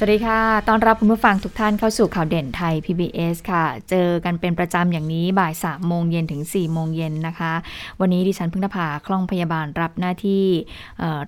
[0.00, 7.52] สวัสดีค่ะต้อนรับคุณผู้ฟังทุกท่านเข้าสู่ข่าวเด่นไทย PBS ค่ะ เจอกันเป็นประจำอย่างนี้บ่าย3โมงเย็นถึง 4 โมงเย็นนะคะ
[8.00, 10.44] วันนี้ดิฉันพึ่งนภาคล่องพยาบาลรับหน้าที่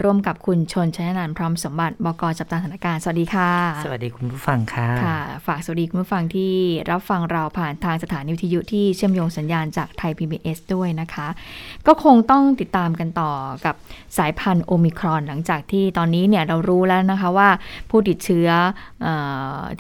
[0.03, 3.51] ร่วมกับคุณชนชนนันพร้อมสมบัติบกจับตาสถานการณ์ สวัสดีค่ะ
[3.85, 6.53] สวัสดีคุณผู้ฟังค่ะ ค่ะ ฝากสวัสดีคุณผู้ฟังที่
[6.91, 11.29] รับฟังเราผ่านทางสถานีวิทยุที่เชื่อมโยงสัญญาณจากไทย PBS ด้วยนะคะ
[11.87, 13.33] ก็คงต้องติดตามกันต่อ
[13.65, 13.75] กับ
[14.19, 17.49] สายพันธุ์โอมิครอน หลังจากที่ตอนนี้เนี่ยเรารู้แล้วนะคะว่า
[17.91, 18.49] ผู้ติดเชื้อ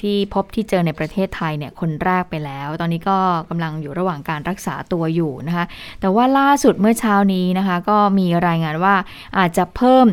[0.00, 3.18] ที่พบที่เจอในประเทศไทยเนี่ยคนแรกไปแล้ว ตอนนี้ก็
[3.50, 5.64] กำลังอยู่ระหว่างการรักษาตัวอยู่นะคะ
[6.00, 8.94] แต่ว่าล่าสุดเมื่อเช้านี้นะคะก็มีรายงานว่า
[9.38, 10.06] อาจจะเพิ่ม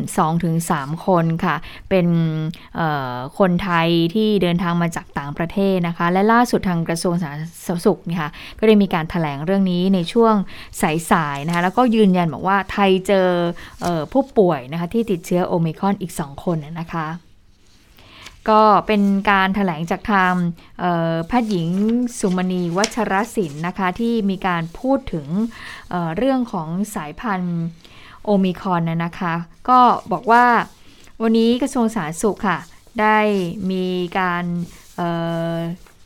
[0.50, 1.56] 2-3 คนค่ะ
[1.90, 2.06] เป็น
[3.38, 7.42] คนไทยที่เดินทางมาจากต่างประเทศนะคะ และล่าสุดทางกระทรวงสาธาร
[7.76, 10.34] ณสุขนะคะก็ได้มีการถแถลงเรื่องนี้ในช่วง
[11.10, 13.28] สายๆนะคะแล้วก็ยืนยันบอกว่าไทยเจอ
[13.84, 17.06] อผู้ป่วยนะคะที่ติดเชื้อโอมิคอนอีก 2 คนนะคะ
[18.50, 20.32] ก็เป็นการถแถลงจากทาง
[21.26, 21.68] แพทย์หญิง
[22.18, 25.26] สุมณีวัชรศิลป์นะคะ ที่มีการพูดถึง
[25.88, 27.60] เเรื่องของสายพันธุ์
[28.24, 29.34] โอมิคอนนะคะ
[29.68, 29.80] ก็
[30.12, 30.44] บอกว่า
[31.22, 32.58] วันนี้กระทรวงสาธารณสุขค่ะ
[33.00, 33.18] ได้
[33.70, 33.86] มี
[34.18, 34.44] การ
[34.96, 35.00] เ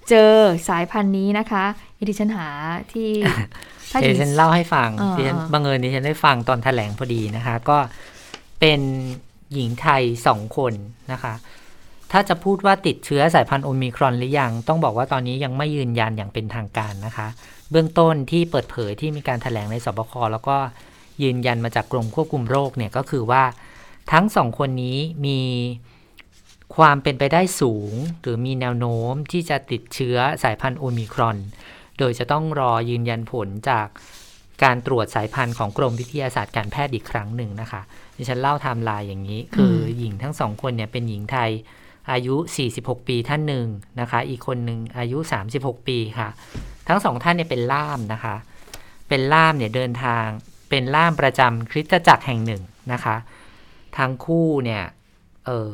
[0.08, 0.34] เจอ
[0.68, 1.64] สายพันธุ์นี้นะคะ
[2.08, 2.48] ที่ฉันหา
[2.92, 3.10] ที่
[4.00, 7.78] เดี๋ยวฉันเล่าให้ฟังดิฉันบังเอิญดิฉันได้ฟังตอนแถลงพอดีนะคะ ก็
[8.60, 8.80] เป็น
[9.52, 10.72] หญิงไทยสองคน
[11.12, 11.34] นะคะ
[12.12, 17.28] ถ้าจะพูดว่าติดเชื้อสายพันธุ์โอมิครอนหรือยัง ต้องบอกว่าตอนนี้ยังไม่ยืนยันอย่างเป็นทางการนะคะ
[17.70, 20.56] เบื้องต้นที่เปิดเผยที่มีการถแถลงในสบคแล้วก็
[21.22, 23.44] ยืนยันมาจากกรมควบคุมโรคเนี่ยก็คือว่า
[24.12, 25.40] ทั้งสองคนนี้มี
[26.77, 31.39] ความเป็นไปได้สูง หรือมีแนวโน้มที่จะติดเชื้อสายพันธุ์โอมิครอน
[31.98, 33.86] โดยจะต้องรอยืนยันผลจาก
[34.64, 37.83] การตรวจสายพันธุ์ของกรมวิทยาศาสตร์การแพทย์อีกครั้งหนึ่งนะคะ
[38.17, 41.50] ดิฉันเล่าไทม์ไลน์อย่างนี้ คือหญิงทั้งสองคนเนี่ยเป็นหญิงไทย
[42.11, 42.36] อายุ
[42.73, 43.67] 46 ปีท่านหนึ่ง
[44.01, 45.18] นะคะ อีกคนหนึ่งอายุ
[45.52, 46.29] 36 ปีค่ะ
[46.89, 48.35] ทั้งสองท่านเนี่ยเป็นล่ามนะคะ
[49.08, 50.27] เป็นล่ามเนี่ยเดินทาง
[50.70, 52.62] เป็นล่ามประจำคริสตจักรแห่งหนึ่ง
[52.92, 53.17] นะคะ
[53.98, 54.83] ทั้งคู่เนี่ย
[55.46, 55.73] เออ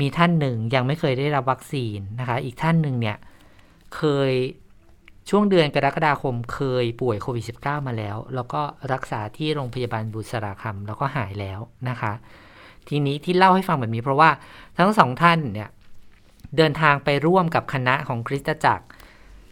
[0.00, 3.16] มีท่านหนึ่งยังไม่เคยได้รับวัคซีนนะคะ อีกท่านหนึ่งเนี่ย
[3.96, 4.32] เคย
[5.30, 8.62] ช่วงเดือนกรกฎาคมเคยป่วยโควิด -19 มาแล้ว แล้วก็
[8.92, 12.12] รักษาที่โรงพยาบาลบุษราคำแล้วก็หายแล้วนะคะ
[12.88, 14.30] ทีนี้ที่เล่าให้ฟังแบบนี้เพราะว่า
[14.78, 15.70] ทั้งสองท่านเนี่ย
[16.56, 18.86] เดินทางไปร่วมกับคณะของคริสตจักร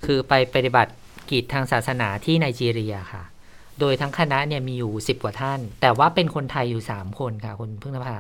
[0.05, 0.93] คือไปปฏิบัติ
[1.31, 3.23] กิจทางศาสนาที่ไนจีเรียค่ะ
[3.81, 8.19] โดยทั้งคณะเนี่ยมีอยู่สิบกว่าท่าน แต่ว่าเป็นคนไทยอยู่สามคนค่ะคุณพึ่งนภา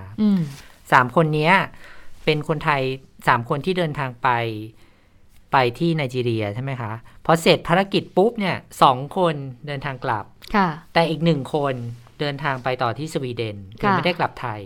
[0.93, 1.51] สามคนนี้
[2.25, 2.83] เป็นคนไทย
[3.29, 4.29] สามคนที่เดินทางไป
[5.53, 6.93] ไปที่ไนจีเรียใช่ไหมคะ
[7.25, 9.35] พอเสร็จภารกิจปุ๊บเนี่ยสองคน
[9.67, 10.25] เดินทางกลับ
[10.93, 11.75] แต่อีกหนึ่งคน
[12.21, 14.61] เดินทางไปต่อที่สวีเดนยังไม่ได้กลับไทย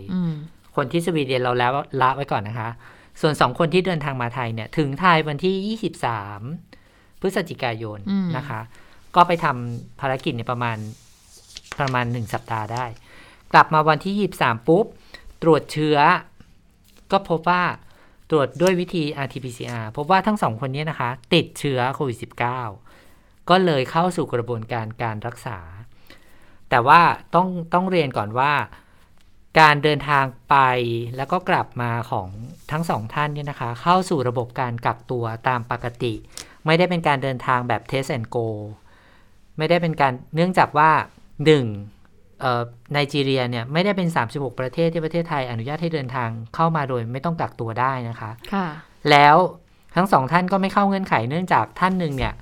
[0.75, 1.71] คนที่สวีเดนเราแล้ว
[2.01, 2.69] ละไว้ก่อนนะคะ
[3.21, 6.41] ส่วนสองคนที่เดินทางมาไทยเนี่ย ถึงไทยวันที่ยี่สิบสาม
[7.21, 7.99] พฤศจิกายน
[8.37, 8.61] นะคะ
[9.15, 10.77] ก็ไปทำภารกิจในประมาณ
[11.79, 12.85] ประมาณหนึ่งสัปดาห์ได้
[13.53, 14.85] กลับมาวันที่ยี่บสามปุ๊บ
[15.43, 15.97] ตรวจเชื้อ
[17.11, 17.63] ก็พบว่า
[18.29, 22.17] ตรวจด้วยวิธี RT-PCR พบว่าทั้งสองคนนี้นะคะ ติดเชื้อโควิด
[22.81, 25.57] -19 ก็เลยเข้าสู่กระบวนการการรักษา
[26.69, 27.01] แต่ว่า
[27.35, 28.53] ต้องต้องเรียนก่อนว่า
[29.59, 30.55] การเดินทางไป
[31.17, 32.27] แล้วก็กลับมาของ
[32.71, 36.13] ทั้งสองท่านเนี่ยนะคะ เข้าสู่ระบบการกักตัวตามปกติ
[36.65, 38.47] ไม่ได้เป็นการเดินทางแบบ test and go
[39.57, 40.89] ไม่ได้เป็นการเนื่องจากว่า
[41.45, 41.65] หนึ่ง
[42.91, 48.67] ไนจีเรียเนี่ยไม่ได้เป็น 36 ประเทศที่ประเทศไทยอนุญาตให้เดินทางเข้ามาโดยไม่ต้องกักตัวได้นะคะค่ะ
[49.11, 49.35] แล้ว
[49.95, 52.33] ทั้งสองท่านก็ไม่เข้าเงื่อนไขเนื่องจากท่านหนึ่งเนี่ย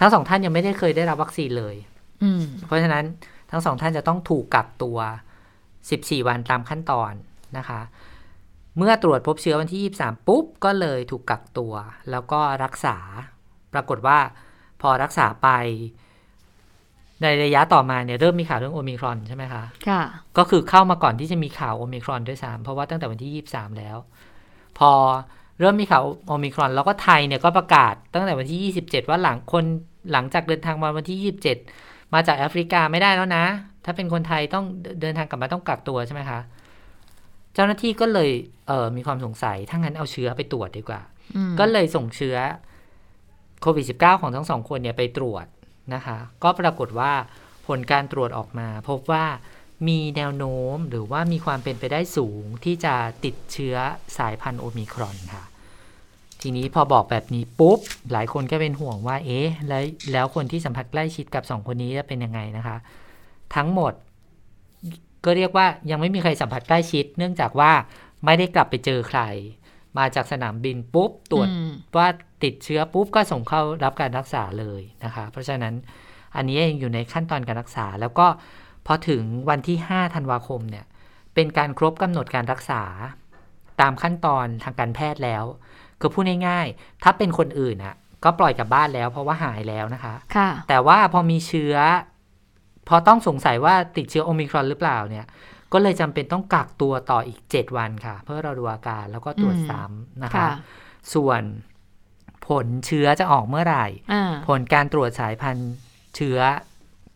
[0.00, 1.74] ทั้งสองท่านยังไม่ได้เคยได้รับวัคซีนเลย
[2.66, 3.04] เพราะฉะนั้น
[3.50, 4.98] ทั้งสองท่านจะต้องถูกกักตัว
[5.62, 7.12] 14 วันตามขั้นตอน
[7.58, 7.80] นะคะ
[8.76, 11.72] เมื่อตรวจพบเชื้อวันที่ 23 ปุ๊บ ก็เลยถูกกักตัว
[12.10, 12.96] แล้วก็รักษา
[13.72, 14.18] ปรากฏว่า
[14.80, 15.48] พอรักษาไป
[17.22, 20.02] ในระยะต่อมาเนี่ยเริ่มมีข่าวเรื่องโอมิครอนใช่ไหมคะ ค่ะ
[20.38, 23.96] ก็คือเข้ามาก่อนที่จะมีข่าวโอมิครอนด้วยซ้ำเพราะว่าตั้งแต่วันที่ 23 แล้ว
[24.78, 24.90] พอ
[25.60, 29.64] เริ่มมีข่าวโอมิครอน แล้วก็ไทยเนี่ยก็ประกาศตั้งแต่วันที่ 27 ว่าหลังคน
[30.12, 33.44] หลังจากเดินทางมาวันที่ 27 มาจากแอฟริกาไม่ได้แล้วนะ
[33.84, 34.64] ถ้าเป็นคนไทยต้อง
[35.00, 36.40] เดินทางกลับมาต้องกักตัวใช่ไหมคะ
[37.54, 38.30] เจ้าหน้าที่ก็เลย
[38.68, 41.00] เออมีความสงสัยถ้างั้นเอาเชื้อไปตรวจดีกว่า
[41.58, 42.36] ก็เลยส่งเชื้อ
[43.62, 45.46] โควิด -19 ของทั้งสองคนเนี่ยไปตรวจ
[45.94, 47.12] นะคะ ก็ปรากฏว่า
[47.66, 49.24] ผลการตรวจออกมา พบว่า
[49.88, 53.76] มีแนวโน้มหรือว่ามีความเป็นไปได้สูงที่จะติดเชื้อ
[54.18, 55.44] สายพันธุ์โอมิครอนค่ะ
[56.42, 57.78] ทีนี้พอบอกแบบนี้ปุ๊บ
[58.12, 59.82] หลายคนก็เป็นห่วงว่า เอ๊ะแล้ว
[60.12, 62.76] แล้วคนที่สัมผัสใกล้ชิดกับสองคนนี้จะเป็นยังไงนะคะ
[63.54, 63.92] ทั้งหมด
[65.24, 67.72] ก็เรียกว่ายังไม่มีใครสัมผัสใกล้ชิด เนื่องจากว่า
[68.24, 69.20] ไม่ได้กลับไปเจอใคร
[69.98, 71.48] มาจากสนามบินปุ๊บ ตรวจ
[71.96, 72.08] ว่า
[72.44, 75.74] ติดเชื้อปุ๊บก็ส่งเข้ารับการรักษาเลยนะคะ เพราะฉะนั้น
[76.36, 78.26] อันนี้ยังอยู่ในขั้นตอนการรักษา แล้วก็
[78.86, 80.84] พอถึงวันที่ 5 ธันวาคมเนี่ย
[81.34, 82.82] เป็นการครบกำหนดการรักษา
[83.80, 85.44] ตามขั้นตอนทางการแพทย์แล้ว
[86.00, 87.94] คือพูดง่ายๆ ถ้าเป็นคนอื่นอะ
[88.24, 91.76] ก็ปล่อยกลับบ้านแล้ว เพราะว่าหายแล้วนะคะค่ะแต่ว่าพอมีเชื้อ
[92.88, 95.26] พอต้องสงสัยว่าติดเชื้อโอมิครอนหรือเปล่าเนี่ย
[95.72, 100.48] ก็เลยจำเป็นต้องกักตัวต่ออีก 7 วันค่ะ เพื่อเราดูอาการแล้วก็ตรวจซ้ำนะคะ
[101.14, 101.42] ส่วน
[102.46, 103.86] ผลเชื้อจะออกเมื่อไหร่
[104.48, 105.72] ผลการตรวจสายพันธุ์
[106.16, 106.38] เชื้อ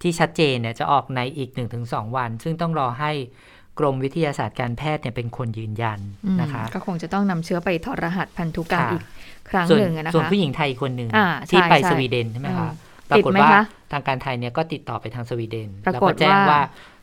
[0.02, 1.50] ที่ชัดเจนเนี่ยจะออกในอีก
[1.82, 3.12] 1-2 วัน ซึ่งต้องรอให้
[3.78, 6.00] กรมวิทยาศาสตร์การแพทย์เนี่ยเป็นคนยืนยัน
[6.40, 9.02] นะคะ ก็คงจะต้องนำเชื้อไปถอดรหัสพันธุกรรมอีก
[9.50, 11.10] ครั้งหนึ่งนะคะส่วนผู้หญิงไทยคนหนึ่ง
[11.50, 12.70] ที่ไปสวีเดนใช่ไหมคะ
[13.10, 13.50] ปรากฏว่า
[13.92, 16.60] ทางการไทยเนี่ยก็ติดต่อไปทางสวีเดนแล้วก็แจ้งว่า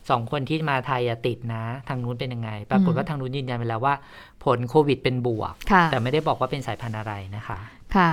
[0.10, 3.96] สองคนที่มาไทยติดนะ ทางนู้นเป็นยังไง ปรากฏว่าทางนู้นยืนยันไปแล้วว่า
[4.44, 5.54] ผลโควิดเป็นบวก
[5.92, 7.60] แต่ไม่ได้บอกว่าเป็นสายพันธุ์อะไรนะคะ
[7.96, 8.12] ค่ะ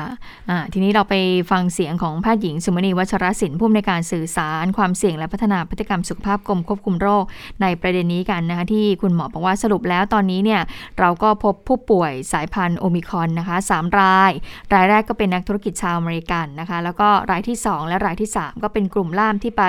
[0.73, 1.15] ทีนี้เราไป
[1.51, 7.25] ฟังเสียงของแพทย์หญิงสุมณีวัชรศิลป์ผู้อำนวยการสื่อสาร ความเสี่ยงและพัฒนาพฤติกรรมสุขภาพกรมควบคุมโรค
[7.63, 10.63] ในประเด็นนี้กันนะคะที่คุณหมอบอกว่าสรุปแล้วตอนนี้เนี่ย
[10.99, 14.31] เราก็พบผู้ป่วยสายพันธุ์โอมิคอนนะคะสราย
[14.75, 19.65] รายแรกก็เป็นนักธุรกิจชาวอเมริกันนะคะแล้วก็รายที่ 2 และรายที่ 3 ก็เป็นกลุ่มล่ามที่ไป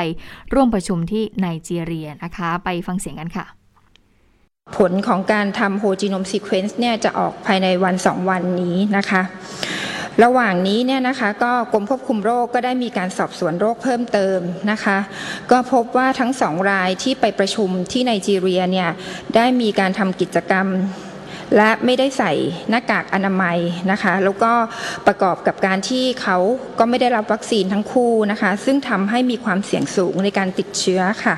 [0.54, 3.48] ร่วมประชุมที่ไนจีเรียนะคะไปฟังเสียงกันค่ะ
[4.78, 9.22] ผลของการทำ whole genome sequence เนี่ยจะออกภายในวันสองวันนี้นะคะ
[10.24, 14.40] ระหว่างนี้เนี่ยนะคะก็กรมควบคุมโรคก็ได้มีการสอบสวนโรคเพิ่มเติม
[14.72, 14.98] นะคะ
[15.52, 18.90] ก็พบว่าทั้งสองรายที่ไปประชุมที่ไนจีเรียเนี่ย
[19.36, 20.68] ได้มีการทำกิจกรรม
[21.58, 22.32] และไม่ได้ใส่
[22.70, 23.58] หน้ากากอนามัย
[23.92, 24.52] นะคะ แล้วก็
[25.08, 26.38] ประกอบกับการที่เขา
[26.80, 31.36] ก็ไม่ได้รับวัคซีนทั้งคู่นะคะ ซึ่งทำให้มีความเสี่ยงสูงในการติดเชื้อค่ะ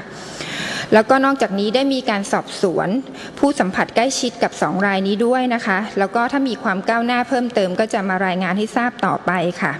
[0.94, 2.90] แล้วก็นอกจากนี้ได้มีการสอบสวน
[3.40, 9.32] ผู้สัมผัสใกล้ชิดกับ 2 รายนี้ด้วยนะคะ แล้วก็ถ้ามีความก้าวหน้าเพิ่มเติมก็จะมารายงานให้ทราบต่อไป
[9.64, 9.74] ค่ะ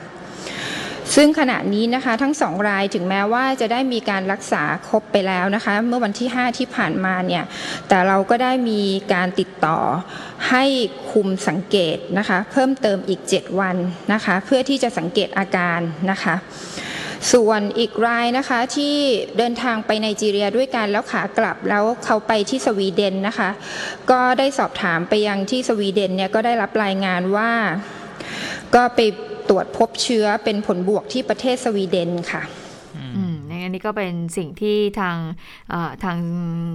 [1.16, 7.44] ซึ่งขณะนี้นะคะทั้งสองรายถึงแม้ว่าจะได้มีการรักษาครบไปแล้วนะคะ เมื่อวันที่ 5 ที่ผ่านมาเนี่ย
[7.88, 8.82] แต่เราก็ได้มี
[9.14, 9.80] การติดต่อ
[10.50, 10.64] ให้
[11.12, 13.76] คุมสังเกตนะคะ เพิ่มเติมอีก 7 วัน
[14.14, 15.80] นะคะ เพื่อที่จะสังเกตอาการ
[16.12, 16.36] นะคะ
[17.34, 18.96] ส่วนอีกรายนะคะที่
[19.38, 23.50] เดินทางไปไนจีเรียด้วยกันแล้วขากลับแล้วเขาไปที่สวีเดนนะคะ
[24.12, 27.52] ก็ได้สอบถามไปยังที่สวีเดนเนี่ยก็ได้รับรายงานว่า
[28.76, 29.00] ก็ไป
[29.50, 32.44] ตรวจพบเชื้อเป็นผลบวกที่ประเทศสวีเดนค่ะ
[33.64, 35.18] อันนี้ก็เป็นสิ่งที่ทาง
[36.04, 36.18] ทาง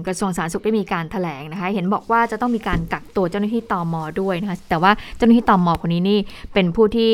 [0.07, 6.19] กระทรวงสาธารณสุขได้มีการถแถลงนะคะ เห็นบอกว่าจะต้องมีการกักตัวเจ้าหน้าที่ตอมอด้วยนะคะ แต่ว่าเจ้าหน้าที่ตอมอคนนี้นี่
[6.55, 7.13] เป็นผู้ที่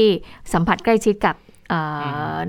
[0.52, 1.36] สัมผัสใกล้ชิดกับ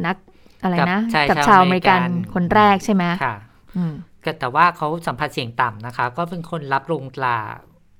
[0.06, 0.15] นัก
[0.63, 1.00] อะไรนะ
[1.30, 3.36] กับชาวอเมริกันคนแรกใช่ไหมค่ะ
[4.39, 7.38] แต่ว่าเขาสัมผัสเสียงต่ำนะคะ ก็เป็นคนรับลงตรา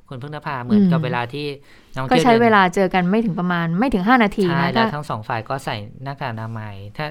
[0.10, 1.48] คนพึ่งนภาเหมือนกับเวลาที่
[1.96, 7.08] น้องก็ใช้เวลาเจอกันไม่ถึงประมาณไม่ถึงห้านาทีนะแล้วทั้งสองฝ่ายก็ใส่หน้ากากอนามัย ถ้า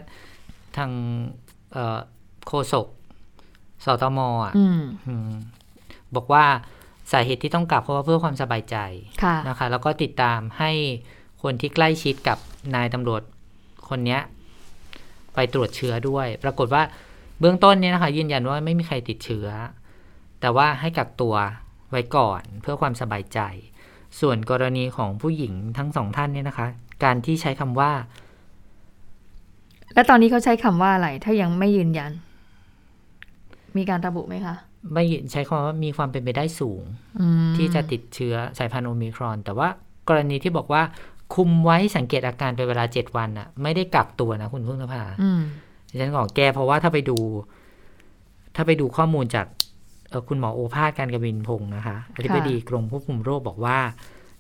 [0.76, 0.90] ทาง
[2.46, 2.87] โคศก
[3.84, 4.52] สตมอะ
[6.16, 6.44] บอกว่า
[7.12, 8.77] สาเหตุที่ต้องกลับเพราะว่าเพื่อความสบายใจ
[9.48, 10.72] นะคะ แล้วก็ติดตามให้
[11.43, 12.38] คนที่ใกล้ชิดกับ
[12.74, 13.22] นายตำรวจ
[13.88, 14.19] คนนี้
[15.34, 16.82] ไปตรวจเชื้อด้วย ปรากฏว่า
[17.41, 19.46] เบื้องต้นเนี่ยนะคะ ยืนยันว่าไม่มีใครติดเชื้อ
[20.41, 21.34] แต่ว่าให้กักตัว
[21.91, 23.41] ไว้ก่อนเพื่อความสบายใจ
[24.20, 26.67] ส่วนกรณีของผู้หญิงทั้งสองท่านเนี่ยนะคะ
[27.05, 27.93] การที่ใช้คำว่า
[29.94, 32.12] แล้วตอนนี้เขาใช้คำว่าอะไร ถ้ายังไม่ยืนยัน
[33.77, 34.55] มีการระบุไหมคะ
[34.94, 36.82] ไม่ใช้คำว่ามีความเป็นไปได้สูง
[37.56, 39.69] ที่จะติดเชื้อสายพันธุ์โอมิครอน แต่ว่า
[40.08, 40.82] กรณีที่บอกว่า
[41.34, 45.03] คุมไว้สังเกตอาการเป็นเวลาเจ็ดวันอะไม่ได้กักตัวนะคุณพึ่งนภา
[45.91, 47.19] ดิฉันขอแก้เพราะว่าถ้าไปดู
[48.56, 49.46] ถ้าไปดูข้อมูลจาก
[50.29, 53.79] คุณหมอโอภาสการกวินพงศ์นะคะอธิบดีกรมควบคุมโรคบอกว่า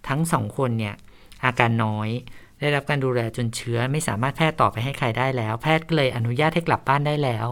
[0.08, 0.94] ทั้งสองคนเนี่ย
[1.44, 2.08] อาการน้อย
[2.60, 7.46] ได้รับการดูแลจนเชื้อไม่สามารถแพร่ต่อไปให้ใครได้แล้ว แพทย์ก็เลยอนุญาตให้กลับบ้านได้แล้ว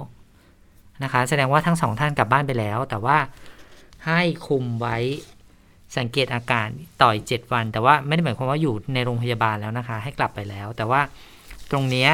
[1.03, 3.19] นะคะ แสดงว่าทั้งสองท่านกลับบ้านไปแล้ว แต่ว่า
[4.07, 4.97] ให้คุมไว้
[5.99, 6.69] สังเกตอาการ
[7.03, 11.01] ต่ออีกเจ็ดวัน แต่ว่าไม่ได้หมายความว่าอยู่ในโรงพยาบาลแล้วนะคะ ให้กลับไปแล้ว แต่ว่า
[11.71, 12.09] ตรงนี้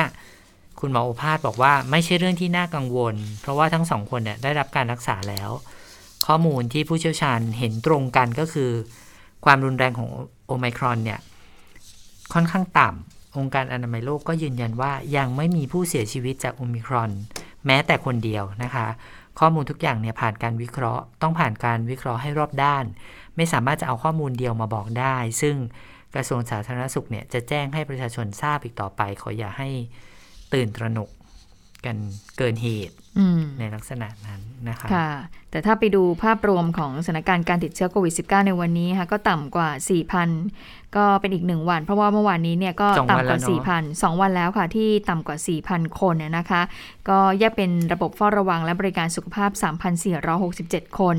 [0.80, 5.50] คุณหมอโอภาสบอกว่าไม่ใช่เรื่องที่น่ากังวล เพราะว่าทั้งสองคนเนี่ยได้รับการรักษาแล้ว
[6.26, 8.71] ข้อมูลที่ผู้เชี่ยวชาญเห็นตรงกันก็คือ
[9.45, 10.11] ความรุนแรงของ
[10.47, 11.21] โอไมครอนเนี่ย
[12.33, 17.11] ค่อนข้างต่ำองค์การอนามัยโลกก็ยืนยันว่ายังไม่มีผู้เสียชีวิตจากโอมิครอน
[17.66, 18.87] แม้แต่คนเดียวนะคะ
[19.38, 22.85] ข้อมูลทุกอย่างเนี่ยผ่านการวิเคราะห์ ต้องผ่านการวิเคราะห์ให้รอบด้าน
[23.37, 25.57] ไม่สามารถจะเอาข้อมูลเดียวมาบอกได้ ซึ่ง
[26.14, 29.69] กระทรวงสาธารณสุขเนี่ยจะแจ้งให้ประชาชนทราบอีกต่อไป ขออย่าให้
[30.52, 31.11] ตื่นตระหนก
[31.85, 31.97] กัน
[32.38, 32.95] เกินเหตุ
[33.59, 35.11] ในลักษณะนั้นนะคะค่ะ
[35.50, 39.69] แต่ถ้าไปดูภาพรวมของสถานการณ์การติดเชื้อโควิด -19 ในวันนี้ค่ะก็ต่ำกว่า
[40.33, 43.40] 4,000 ก็เป็นอีกหนึ่งวัน เพราะว่าเมื่อวานนี้เนี่ยก็ต่ำกว่า
[43.71, 45.37] 4,000 2 วันแล้วค่ะที่ต่ำกว่า
[45.69, 46.62] 4,000 คนนะคะ
[47.09, 49.50] ก็แยกเป็นระบบเฝ้าระวังและบริการสุขภาพ
[50.25, 51.16] 3,467 คน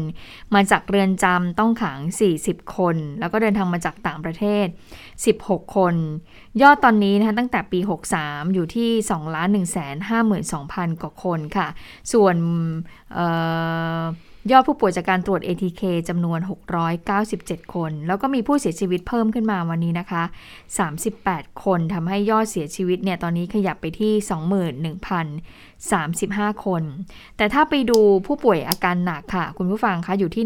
[0.55, 1.99] มาจากเรือนจำต้องขัง
[2.37, 4.65] 40 คน แล้วก็เดินทางมาจากต่างประเทศ
[5.17, 5.95] 16 คน
[6.61, 7.79] ยอดตอนนี้นะคะตั้งแต่ปี
[8.17, 9.69] 63 อยู่ที่2ล้าน1 5 2
[10.09, 11.67] 0 0 0 กว่าคนค่ะ
[12.13, 12.35] ส่วน
[14.51, 16.39] ยอดผู้ป่วยจากการตรวจ ATK จำนวน
[17.01, 20.23] 697 คน แล้วก็มีผู้เสียชีวิตเพิ่มขึ้นมาวันนี้นะคะ
[20.93, 24.13] 38 คนทำให้ยอดเสียชีวิตเนี่ย ตอนนี้ขยับไปที่
[26.49, 26.83] 21,035 คน
[27.37, 30.43] แต่ถ้าไปดูผู้ป่วยอาการหนักค่ะ คุณผู้ฟังคะ อยู่ที่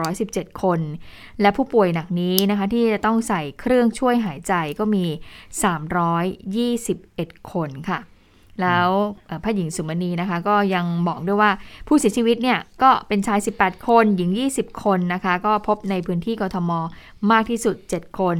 [0.00, 0.80] 1,217 คน
[1.40, 5.04] และผู้ป่วยหนักนี้นะคะ ที่จะต้องใส่เครื่องช่วยหายใจก็มี
[6.64, 8.00] 321 คนค่ะ
[8.62, 8.88] แล้ว
[9.44, 11.50] พระหญิงสุมณีนะคะก็ยังบอกด้วยว่า
[11.88, 16.70] ผู้เสียชีวิตเนี่ยก็เป็นชาย 18 คน หญิง 20 คนนะคะ ก็พบในพื้นที่กทม
[17.32, 18.36] มากที่สุด 7 คน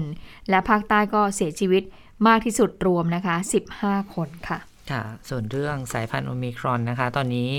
[0.50, 1.82] และภาคใต้ก็เสียชีวิต
[2.28, 3.36] มากที่สุดรวมนะคะ
[3.76, 4.58] 15 คนค่ะ
[4.90, 7.50] ค่ะ ส่วนเรื่องสายพันธุ์โอมิครอนนะคะ ตอนนี้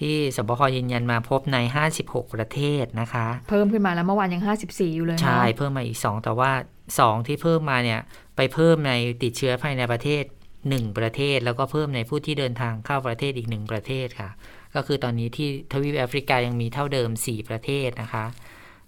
[0.00, 1.58] ที่สบคยืนยันมาพบใน
[1.96, 6.50] 56 ประเทศนะคะ เพิ่มขึ้นมาแล้วเมื่อวานยัง 54 อยู่เลยใช่ เพิ่มมาอีก 2 แต่ว่า
[6.94, 8.00] 2 ที่เพิ่มมาเนี่ย
[8.36, 8.92] ไปเพิ่มใน
[9.22, 10.24] ติดเชื้อภายในประเทศ
[10.68, 14.30] หนึ่งประเทศ แล้วก็เพิ่มในผู้ที่เดินทางเข้าประเทศอีกหนึ่งประเทศค่ะ
[14.74, 18.26] ก็คือตอนนี้ที่ทวีปแอฟริกายังมีเท่าเดิม 4 ประเทศนะคะ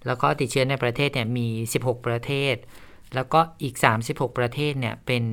[0.05, 1.47] แล้วก็ติดเชื้อในประเทศเนี่ยมี
[1.79, 2.55] 16 ประเทศ
[3.15, 3.75] แล้วก็อีก
[4.07, 5.23] 36 ประเทศเนี่ยเป็น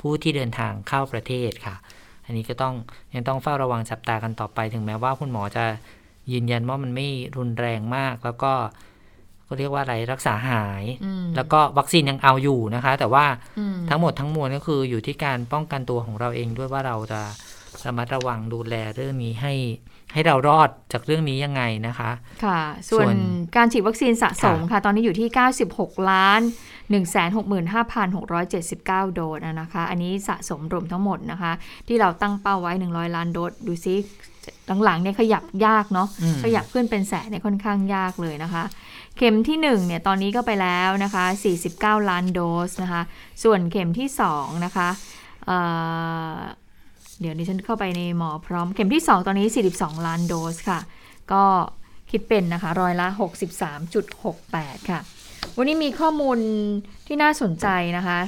[0.00, 1.76] ผู้ที่เดินทางเข้าประเทศค่ะ
[2.24, 2.74] อันนี้ก็ต้อง
[3.14, 5.64] ยังต้องเฝ้าระวังจับตากันต่อไป ถึงแม้ว่าคุณหมอจะ
[6.32, 8.52] ยืนยันว่ามันไม่รุนแรงมาก แล้วก็
[9.50, 10.84] ก็เรียกว่าอะไรรักษาหาย
[11.36, 13.24] แล้วก็วัคซีนยังเอาอยู่นะคะ แต่ว่า
[13.90, 17.22] ทั้งหมดทั้งมวลก็คืออยู่ที่การป้องกันตัวของเราเองด้วยว่าเราจะ
[17.86, 19.54] ระมัดระวังดูแลเรื่องนี้ให้
[20.12, 22.10] ให้เรารอดจากเรื่องนี้ยังไงนะคะ
[22.44, 23.14] ค่ะ ส่วน
[23.56, 25.28] การฉีดวัคซีนสะสมค่ะ ตอนนี้อยู่ที่
[25.68, 26.40] 96 ล้าน
[28.18, 31.52] 165,679 โดสนะคะ อันนี้สะสมรวมทั้งหมดนะคะ
[31.88, 33.96] ที่เราตั้งเป้าไว้ 100 ล้านโดส ดูซิ
[34.84, 36.08] หลังๆเนี่ยขยับยากเนาะ
[36.44, 38.64] ขยับขึ้นเป็นแสนเนี่ยค่อนข้างยากเลยนะคะ
[39.16, 41.24] เข็มที่1เนี่ยตอนนี้ก็ไปแล้วนะคะ
[41.66, 43.02] 49 ล้านโดสนะคะ
[43.44, 44.88] ส่วนเข็มที่2นะคะ
[45.46, 50.80] เเดี๋ยวนี้ฉันเข้าไปในหมอพร้อมเข็มที่ 2 ตอนนี้ 42 ล้านโดสค่ะ
[51.32, 51.42] ก็
[52.10, 53.06] คิดเป็นนะคะร้อยละ
[53.78, 55.00] 63.68 ค่ะ
[55.56, 56.38] วันนี้มีข้อมูล
[57.06, 57.66] ที่น่าสนใจ
[57.96, 58.18] นะคะ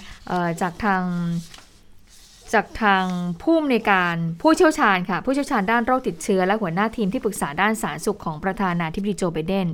[0.61, 1.03] จากทาง
[2.55, 3.05] จากทาง
[3.43, 9.67] ผู้อำนวยการผู้เชี่ยวชาญค่ะ ผู้เชี่ยวชาญด้านโรคติดเชื้อ และหัวหน้าทีมที่ปรึกษาด้านสาธารณสุขของประธานาธิบดีโจไบเดน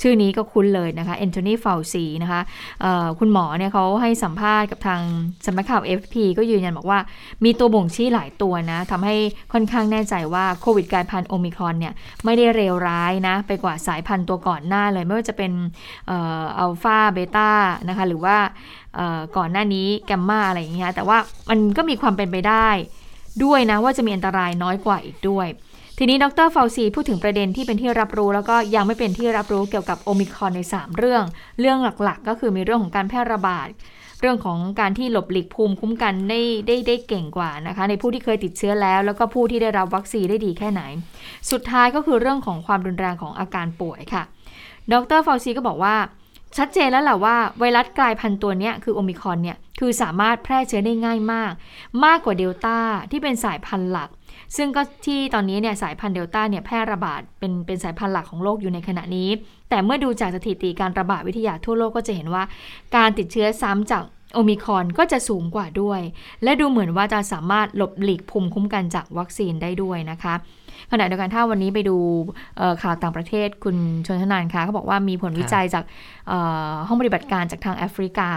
[0.00, 2.40] ชื่อนี้ก็คุ้นเลยนะคะแอนโทนีฟาวซีนะคะ
[3.18, 5.00] คุณหมอเนี่ยเขาให้สัมภาษณ์กับทาง
[5.46, 6.98] สำนักข่าว FP ก็ยืนยันบอกว่า
[7.44, 9.14] มีตัวบ่งชี้หลายตัวนะทำให้
[9.52, 15.52] ค่อนข้างแน่ใจว่าโควิดกลายพันธุ์โอมิครอนเนี่ยไม่ได้เลวร้ายนะไปกว่าสายพันธุ์ตัวก่อนหน้าเลย ไม่ว่าจะเป็น
[16.58, 17.50] อัลฟาเบต้า
[17.88, 18.36] นะคะหรือว่า
[19.36, 21.18] ก่อนหน้านี้แกมมาอะไรอย่างเงี้ยแต่ว่า
[21.50, 22.68] มันก็มีความเป็นไปได้
[23.44, 25.46] ด้วยนะว่าจะมีอันตรายน้อยกว่าอีกด้วย
[25.98, 31.24] ทีนี้ดรเฟาวซีพูดถึงประเด็นที่เป็นที่รับรู้ แล้วก็ยังไม่เป็นที่รับรู้เกี่ยวกับโอมิครอนใน 3 เรื่อง
[31.60, 33.68] เรื่องหลักๆ ก็คือมีเรื่องของการแพร่ระบาด
[34.20, 40.82] เรื่องของการที่หลบหลีกภูมิคุ้มกันได้ได้ได้เก่งกว่านะคะ ในผู้ที่เคยติดเชื้อแล้ว แล้วก็ผู้ที่ได้รับวัคซีนได้ดีแค่ไหน
[41.50, 44.22] สุดท้ายก็คือเรื่องของความรุนแรงของอาการป่วยค่ะ
[44.92, 45.96] ดรเฟาวซีก็บอกว่า
[46.56, 51.52] ชัดเจนแล้วแหละว่าไวรัสกลายพันธุ์ตัวนี้คือโอมิครอนเนี่ยคือสามารถแพร่เชื้อได้ง่ายมาก
[52.04, 52.78] มากกว่าเดลต้า
[53.10, 54.10] ที่เป็นสายพันธุ์หลัก
[54.56, 59.28] ซึ่งก็ที่ตอนนี้เนี่ยสายพันธุ์เดลต้าเนี่ยแพร่ระบาดเป็นเป็นสายพันธุ์หลักของโลกอยู่ในขณะนี้
[59.68, 62.44] แต่เมื่อดูจากสถิติการระบาดวิทยาทั่วโลกก็จะเห็นว่า
[62.96, 64.02] การติดเชื้อซ้ำจาก
[64.34, 66.00] โอมิครอนก็จะสูงกว่าด้วย
[66.42, 70.34] และดูเหมือนว่าจะสามารถหลบหลีกภูมิคุ้มกันจากวัคซีนได้ด้วยนะคะ
[70.92, 71.96] ขณะเดียวกันถ้าวันนี้ไปดู
[72.82, 75.84] ข่าวต่างประเทศคุณชนทนานคะเขาบอกว่ามีผลวิจัยจาก
[76.86, 78.30] ห้องปฏิบัติการจากทางแอฟริกา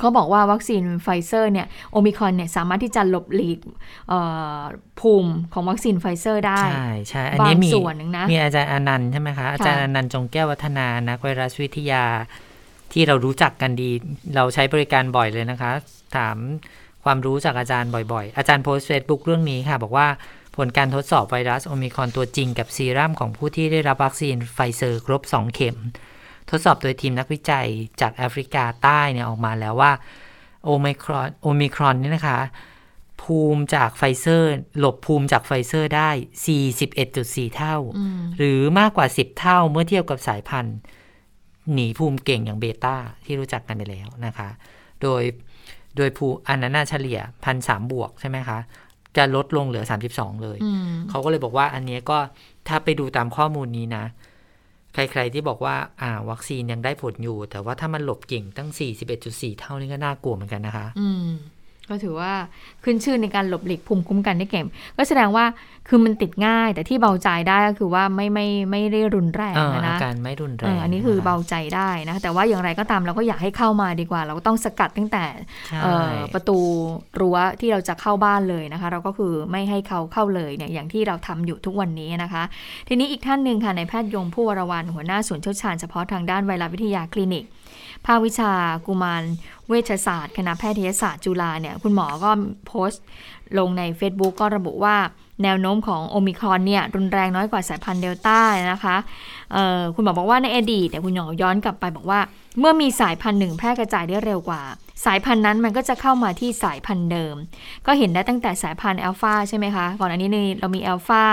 [0.00, 3.58] เขาบอกว่าวัคซีนไฟเซอร์เนี่ยโอมิครอนเนี่ยสามารถที่จะหลบหลีก
[5.00, 12.04] ภูมิของวัคซีนไฟเซอร์ได้ ใช่ใช่อันนี้มีส่วนหนึ่งนะมีอาจารย์อนันต์ใช่ไหมคะ อาจารย์อนันต์จงแก้ววัฒนานักไวรัสวิทยา
[12.92, 13.90] ที่เรารู้จักกันดี
[14.36, 15.70] เราใช้บริการบ่อยเลยนะคะ
[16.16, 16.36] ถาม
[17.04, 20.06] ความรู้จากอาจารย์บ่อยๆ อาจารย์โพสต์เฟซบุ๊กเรื่องนี้ค่ะ บอกว่า
[20.56, 25.76] ผลการทดสอบไวรัสโอมิครอนตัวจริงกับซีรัมของผู้ที่ได้รับวัคซีนไฟเซอร์ครบ 2 เข็ม
[26.50, 27.66] ทดสอบโดยทีมนักวิจัย
[28.00, 29.92] จากแอฟริกาใต้เนี่ยออกมาแล้วว่า
[30.64, 32.40] โอมิครอนโอมิครอนนี่นะคะ
[33.22, 36.10] ภูมิจากไฟเซอร์ หลบภูมิจากไฟเซอร์ได้
[36.82, 37.76] 41.4 เท่า
[38.36, 40.78] หรือมากกว่า 10 เท่าเมื่อเทียบกับสายพันธุ์
[41.72, 44.48] หนีภูมิเก่งอย่างเบต้าที่รู้จักกันไปแล้วนะคะ
[45.02, 45.22] โดย
[45.96, 48.58] โดยภูอันนั้นเฉลี่ยพันสามบวกใช่ไหมคะ
[49.16, 50.58] จะลดลงเหลือ 32 เลย
[51.10, 52.18] เขาก็เลยบอกว่าอันนี้ก็
[52.68, 54.04] ถ้าไปดูตามข้อมูลนี้นะ
[54.94, 58.70] ใครๆที่บอกว่าอ่า วัคซีนยังได้ผลอยู่ แต่ว่าถ้ามันหลบเก่งตั้ง
[59.14, 61.28] 41.4 เท่านี่ก็น่ากลัวเหมือนกันนะคะ อืม
[61.90, 62.32] ก็ถือว่า
[62.84, 64.64] ขึ้นชื่อในการหลบหลีกภูมิคุ้มกันได้เก่ง
[64.96, 65.44] ก็แสดงว่า
[65.88, 75.24] คือมันติดง่าย แต่ที่เบาใจได้ก็คือว่าไม่ไม่ไม่ได้รุนแรงนะอาการไม่รุนแรงอันนี้คือเบาใจได้นะแต่ว่าอย่างไรก็ตามเราก็อยากให้เข้ามาดีกว่า เราก็ต้องสกัดตั้งแต่
[76.34, 76.58] ประตู
[77.20, 82.42] รั้วที่เราจะเข้าบ้านเลยนะคะ เราก็คือไม่ให้เขาเข้าเลยเนี่ยอย่างที่เราทำอยู่ทุกวันนี้นะคะ
[82.88, 87.44] ทีนี้อีกท่านหนึ่งค่ะในแพทย์ยงผู้วรวันหัวหน้าศูนย์เชี่ยวชาญเฉพาะทางด้านไวรัสวิทยาคลินิก
[88.06, 88.52] ภาควิชา
[88.86, 89.22] กุมาร
[89.68, 92.30] เวชศาสตร์คณะแพทยศาสตร์จุฬาเนี่ยคุณหมอก็
[92.66, 93.02] โพสต์
[93.58, 94.96] ลงใน Facebook ก็ระบุว่า
[95.42, 98.38] แนวโน้มของโอมิครอนเนี่ยรุนแรงน้อยกว่าสายพันธุ์เดลต้า
[98.72, 98.96] นะคะ
[99.94, 102.20] คุณหมอบอกว่าในอดีตแต่คุณหมอย้อนกลับไปบอกว่า
[102.58, 104.62] เมื่อมีสายพันธุ์หนึ่งแพร่กระจายได้เร็วกว่า
[105.04, 107.36] สายพันธุ์นั้นมันก็จะเข้ามาที่สายพันธุ์เดิม
[107.86, 110.30] ก็เห็นได้ตั้งแต่สายพันธุ์อัลฟาใช่ไหมคะ ก่อนอันนี้
[110.60, 111.24] เรามีอัลฟา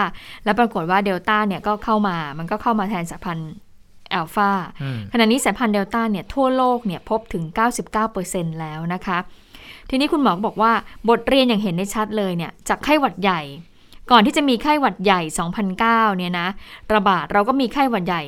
[0.43, 3.51] แล้วปรากฏว่าเดลต้าเนี่ยก็เข้ามา มันก็เข้ามาแทนสายพันธุ์
[4.15, 4.51] อัลฟา
[5.11, 7.43] ขณะนี้สายพันธุ์เดลต้าเนี่ยทั่วโลกเนี่ยพบถึง
[8.01, 9.17] 99%แล้วนะคะ
[9.89, 10.71] ทีนี้คุณหมอบอกว่า
[11.09, 13.41] บทเรียนอย่างเห็นได้ชัดเลยเนี่ยจากไข้หวัดใหญ่
[14.11, 15.21] ก่อนที่จะมีไข้หวัดใหญ่
[15.69, 16.47] 2009 เนี่ยนะ
[16.93, 18.23] ระบาดเราก็มีไข้หวัดใหญ่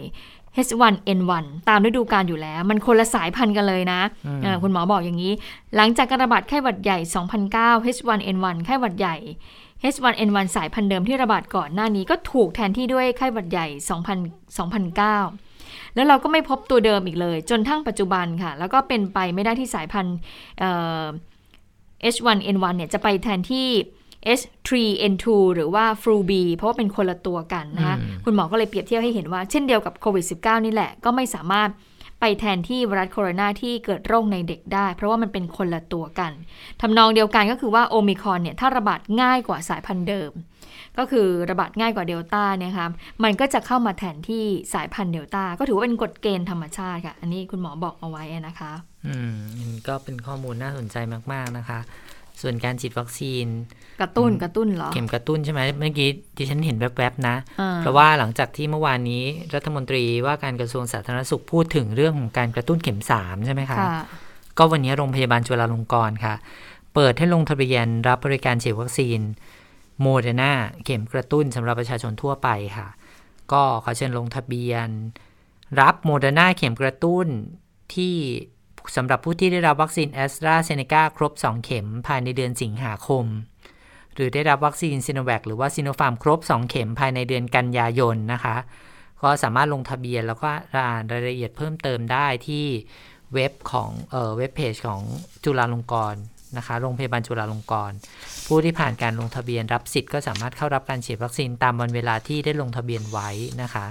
[0.68, 5.34] H1N1 ตามฤดูกาลอยู่แล้ว มันคนละสายพันธุ์กันเลยนะะคุณหมอบอกอย่างนี้
[5.76, 6.98] หลังจากการระบาดไข้หวัดใหญ่
[7.44, 9.16] 2009 H1N1 ไข้หวัดใหญ่
[9.94, 13.68] H1N1 สายพันธุ์เดิมที่ระบาดก่อนหน้านี้ก็ถูกแทนที่ด้วยไข้หวัดใหญ่
[15.14, 15.53] 2009
[15.96, 20.18] แล้วเราก็ไม่พบตัวเดิมอีกเลย จนทั้งปัจจุบันค่ะ แล้วก็เป็นไปไม่ได้ที่สายพันธุ์
[22.14, 23.68] H1N1 เนี่ยจะไปแทนที่
[24.40, 31.70] H3N2 หรือว่า flu B เพราะว่าเป็นคนละตัวกันนะคะคุณหมอก็เลยเปรียบเทียบให้เห็นว่าเช่นเดียวกับโควิด -19 นี่แหละ ก็ไม่สามารถ
[32.26, 36.32] ไปแทนที่ไวรัสโคโรนาที่เกิดโรคในเด็กได้ เพราะว่ามันเป็นคนละตัวกัน
[36.82, 40.32] ทำนองเดียวกันก็คือว่าโอมิคอนเนี่ยถ้าระบาดง่ายกว่าสายพันธุ์เดิม
[40.98, 42.88] ก็คือระบาดง่ายกว่าเดลต้านี่ยค่ะ
[43.24, 48.72] มันก็จะเข้ามาแทนที่สายพันธุ์เดลต้าก็ถือว่าเป็นกฎเกณฑ์ธรรมชาติค่ะ อันนี้คุณหมอบอกเอาไว้นะคะ
[49.08, 49.36] อืม
[49.88, 50.98] ก็เป็นข้อมูลน่าสนใจ
[51.34, 51.80] มาก ๆนะคะ
[52.42, 53.46] ส่วนการฉีดวัคซีน
[54.02, 57.36] กระตุ้นกระตุ้นเหรอ เข็มกระตุ้นใช่ไหมเมื่อกี้ที่ฉันเห็นแวบๆนะ
[57.80, 59.24] เพราะว่าหลังจากที่เมื่อวานนี้
[59.56, 63.78] รัฐมนตรีว่าการกระทรวงสาธารณสุขพูดถึงเรื่องของการกระตุ้นเข็มสามใช่ไหมคะ
[64.58, 66.36] ก็วันนี้โรงพยาบาลจุฬาลงกรณ์ค่ะ
[66.94, 69.20] เปิดให้ลงทะเบียนรับบริการฉีดวัคซีน
[70.02, 70.52] โมเดอร์นา
[70.84, 72.88] เข็มกระตุ้นสำหรับประชาชนทั่วไปค่ะ
[73.52, 74.88] ก็ขอเชิญลงทะเบียน
[75.80, 77.28] รับโมเดอร์นาเข็มกระตุ้น
[77.96, 78.16] ที่
[78.96, 83.26] สำหรับผู้ที่ได้รับวัคซีนแอสตราเซเนกาครบ 2 เข็มภายในเดือนสิงหาคม
[84.14, 88.56] หรือได้รับวัคซีนซิโนแวคหรือว่าซิโนฟาร์มครบ 2 เข็มภายในเดือนกันยายนนะคะ
[89.22, 90.50] ก็สามารถลงทะเบียนแล้วก็
[90.88, 92.66] อ่านรายละเอียดเพิ่มเติมได้ที่
[93.34, 95.02] เว็บของเอ่อเว็บเพจของ
[95.44, 96.22] จุฬาลงกรณ์
[96.58, 97.98] นะคะโรงพยาบาลจุฬาลงกรณ์
[98.48, 103.30] ผู้ที่ผ่านการลงทะเบียนรับสิทธิ์ก็สามารถเข้ารับการฉีดวัคซีนตามวันเวลาที่ได้ลงทะเบียนไว้
[103.62, 103.86] นะคะ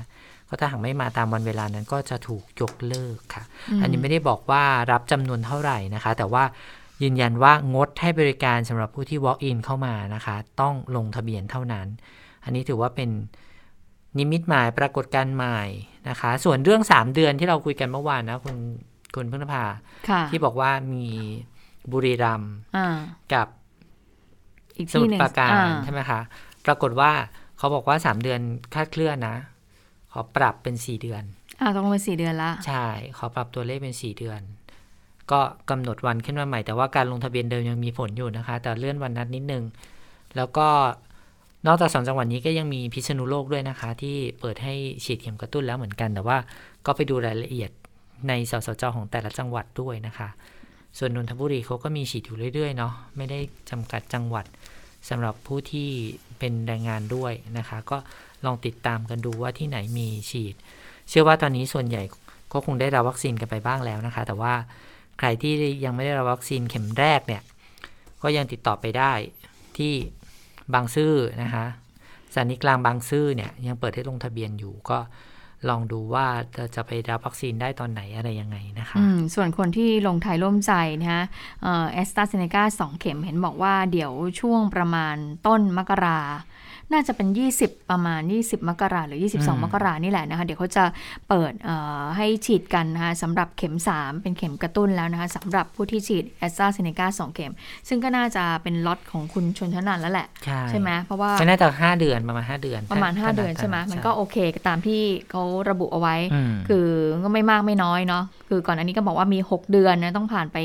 [0.52, 3.44] ก็ถ้าหากไม่มาตามวันเวลานั้นก็จะถูกยกเลิกค่ะ
[3.80, 6.44] อันนี้ไม่ได้บอกว่ารับจำนวนเท่าไหร่นะคะ แต่ว่า
[7.02, 11.86] ยืนยันว่างดให้บริการสำหรับผู้ที่ walk in เข้ามานะคะ ต้องลงทะเบียนเท่านั้น
[12.44, 13.10] อันนี้ถือว่าเป็น
[14.18, 15.60] นิมิตหมายปรากฏการณ์ใหม่
[16.08, 18.56] นะคะ ส่วนเรื่อง 3 เดือนที่เราคุยกันเมื่อวานนะคุณ
[19.14, 19.64] คุณพึ่งนภา
[20.30, 21.06] ที่บอกว่ามี
[21.92, 22.54] บุรีรัมย์
[23.34, 23.46] กับ
[24.92, 25.52] สมุทรปราการ
[25.84, 26.20] ใช่ไหมคะ
[26.66, 27.10] ปรากฏว่า
[27.58, 28.40] เขาบอกว่าสามเดือน
[28.74, 29.36] คาดเคลื่อนนะ
[30.12, 31.22] ขอปรับเป็นสี่เดือน
[31.60, 34.40] อ่าต้องเป็นสี่เดือนละใช่ ขอปรับตัวเลขเป็นสี่เดือน
[35.30, 39.64] ก็กำหนดวันขึ้นมาใหม่ แต่ว่าการลงทะเบียนเดิมยังมีผลอยู่นะคะ แต่เลื่อนวันนัดนิดนึง
[40.36, 40.68] แล้วก็
[41.66, 46.38] นอกจากสองจังหวัดนี้ก็ยังมีพิษณุโลกด้วยนะคะ ที่เปิดให้ฉีดเข็มกระตุ้นแล้วเหมือนกัน แต่ว่า
[46.86, 47.70] ก็ไปดูรายละเอียด
[48.28, 50.28] ในสสจของแต่ละจังหวัดด้วยนะคะ
[50.98, 53.38] ส่วนนนทบุรีเขาก็มีฉีดอยู่เรื่อยๆเนาะไม่ได้
[53.70, 54.46] จำกัดจังหวัด
[55.08, 55.88] สำหรับผู้ที่
[56.38, 57.98] เป็นแรงงานด้วยนะคะ ก็
[58.44, 60.54] ลองติดตามกันดูว่าที่ไหนมีฉีด
[61.08, 62.02] เชื่อว่าตอนนี้ส่วนใหญ่
[62.52, 64.54] ก็คงได้รับวัคซีนกันไปบ้างแล้วนะคะ แต่ว่า
[65.18, 65.52] ใครที่
[65.84, 67.42] ยังไม่ได้รับวัคซีนเข็มแรกเนี่ย
[68.22, 69.12] ก็ยังติดต่อไปได้
[69.78, 69.92] ที่
[70.74, 71.64] บางซื่อนะคะ
[72.32, 74.98] สถานีกลางบางซื่อเนี่ยยังเปิดให้ลงทะเบียนอยู่ก็
[75.68, 78.98] ลองดูว่าจะจะไปรับวัคซีนได้ตอนไหนอะไรยังไงนะคะ
[79.34, 81.22] ส่วนคนที่ลงไทยร่วมใจนะคะ
[81.92, 86.20] แอสตราเซเนกาสองเข็มเห็นบอกว่าเดี๋ยวช่วงประมาณต้นมกรา
[86.92, 87.28] น่าจะเป็น
[87.60, 90.84] 20 ประมาณ 20 มกราหรือ 22 มกรานี่แหละนะคะ เดี๋ยวเขาจะ
[91.28, 91.52] เปิด
[92.16, 97.52] ให้ฉีดกันนะคะสำหรับเข็ม 3 เป็นเข็มกระตุ้นแล้วนะคะสำหรับผู้ที่ฉีดแอสตราเซเนกา2เข็ม
[97.88, 100.28] ซึ่งก็น่าจะเป็นล็อตของคุณชนชนันแล้วแหละ
[100.70, 104.36] ใช่ไหมเพราะว่าน่าจะ5เดือนประมาณ 5 เดือน ประมาณ 5 เดือนใช่ไหมมันก็โอเค
[104.68, 106.16] ตามที่เขาระบุเอาไว้
[106.68, 106.86] คือ
[107.24, 110.58] ก็ไม่มากไม่น้อยเนาะคือก่อนอันนี้ก็บอกว่ามี 6 เดือนนะต้องผ่านไป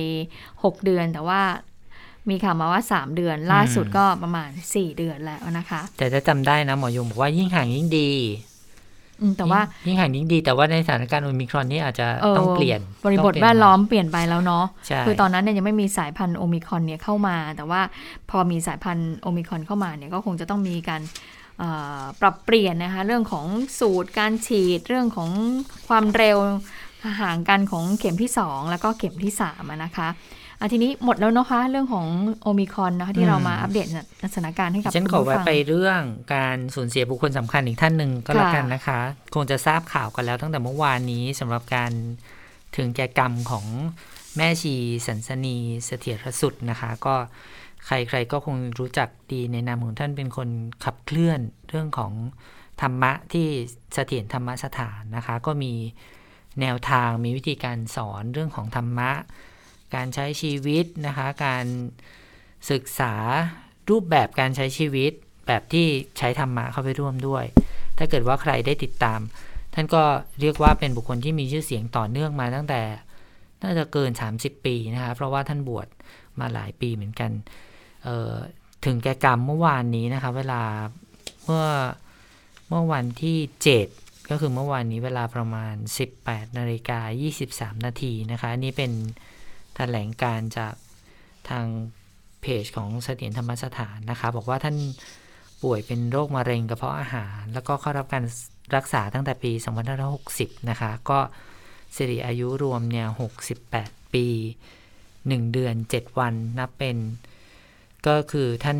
[0.43, 1.41] 6 เดือนแต่ว่า
[2.29, 8.11] มีข่าวมาว่า 3 เดือน ล่าสุดก็ประมาณ 4 เดือนแล้วนะคะ แต่จะจำได้นะหมอยงบอกว่ายิ่งห่างยิ่งดี
[9.37, 14.65] แต่ว่ายิ่งห่างยิ่งดีแต่ว่าในสถานการณ์โอมิครอนนี่อาจจะต้องเปลี่ยน บริบทแวดล้อมเปลี่ยนไปแล้วเนาะ
[15.05, 17.81] คือตอนนั้นเนี่ยยังไม่มีสายพันธุ์โอมิครอนเนี่ยเข้ามา แต่ว่า
[18.29, 21.01] พอมีสายพันธุ์โอมิครอนเข้ามาเนี่ยก็คงจะต้องมีการ
[22.21, 23.45] ปรับเปลี่ยนนะคะเรื่องของ
[23.79, 25.29] สูตรการฉีดเรื่องของ
[25.87, 26.37] ความเร็ว
[27.21, 30.07] ห่างกันของเข็มที่ 2 แล้วก็เข็มที่3นะคะ
[30.59, 32.07] อาทีนี้หมดแล้วเนาะคะ เรื่องของ
[32.41, 33.87] โอมิคอนนะคะที่เรามาอัปเดต
[34.33, 36.01] สถานการณ์ให้กับฉันขอไว้ไปเรื่อง
[36.35, 38.99] การสูญเสียบุคคลสำคัญอีกท่านหนึ่งก็แล้วกันนะคะ
[39.35, 41.91] คงจะทราบข่าวกันแล้วตั้งแต่เมื่อวานนี้สำหรับการ
[42.77, 43.65] ถึงแก่กรรมของ
[44.37, 44.75] แม่ชี
[45.07, 47.15] สันสนีเสถียรสุดนะคะ ก็
[47.85, 50.49] ใครๆก็คงรู้จักดีในนามของท่านเป็นคน
[50.83, 51.39] ขับเคลื่อน
[51.69, 52.13] เรื่องของ
[52.81, 53.47] ธรรมะที่
[53.93, 55.73] เสถียรธรรมสถานนะคะ ก็มี
[56.61, 59.11] แนวทางมีวิธีการสอนเรื่องของธรรมะ
[59.95, 61.65] การใช้ชีวิตนะคะ การ
[62.71, 63.13] ศึกษา
[63.89, 65.11] รูปแบบการใช้ชีวิต
[65.47, 67.45] แบบที่ใช้ธรรมะเข้าไปร่วมด้วย
[67.97, 69.19] ถ้าเกิดว่าใครได้ติดตาม
[69.73, 70.03] ท่านก็
[70.41, 72.81] เรียกว่าเป็นบุคคลที่มีชื่อเสียงต่อเนื่องมาตั้งแต่
[73.63, 75.87] น่าจะเกิน 30 ปีนะคะเพราะว่าท่านบวช
[76.39, 77.31] มาหลายปีเหมือนกัน
[78.85, 80.61] ถึงแก่กรรมเมื่อวานนี้นะคะเวลา
[81.45, 81.65] เมื่อ
[82.69, 83.37] เมื่อวันที่
[83.85, 85.73] 7 ก็คือเมื่อวานนี้เวลาประมาณ
[86.15, 86.99] 18นาฬิกา
[87.39, 88.91] 23 นาทีนะคะนี่เป็น
[89.77, 90.73] แถลงการจาก
[91.49, 91.65] ทาง
[92.41, 94.77] เพจของเสถียรธรรมสถานนะคะ บอกว่าท่าน
[95.63, 98.23] ป่วยเป็นโรคมะเร็งกระเพาะอาหาร แล้วก็เข้ารับการ
[98.75, 99.51] รักษาตั้งแต่ปี
[100.09, 101.19] 2560 นะคะ ก็
[101.95, 103.07] สิริอายุรวมเนี่ย
[103.59, 104.27] 68 ปี
[104.89, 106.97] 1 เดือน 7 วันนับเป็น
[108.07, 108.79] ก็คือท่าน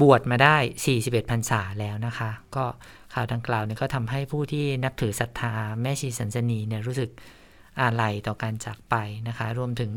[0.00, 0.56] บวชมาได้
[0.94, 2.64] 41พรรษาแล้วนะคะ ก็
[3.14, 7.10] ข่าวดังกล่าวเนี่ยก็ทำให้ผู้ที่นับถือศรัทธาแม่ชีสันสนีเนี่ยรู้สึก
[7.80, 8.94] อาลัยต่อการจากไป
[9.28, 9.90] นะคะ รวมถึง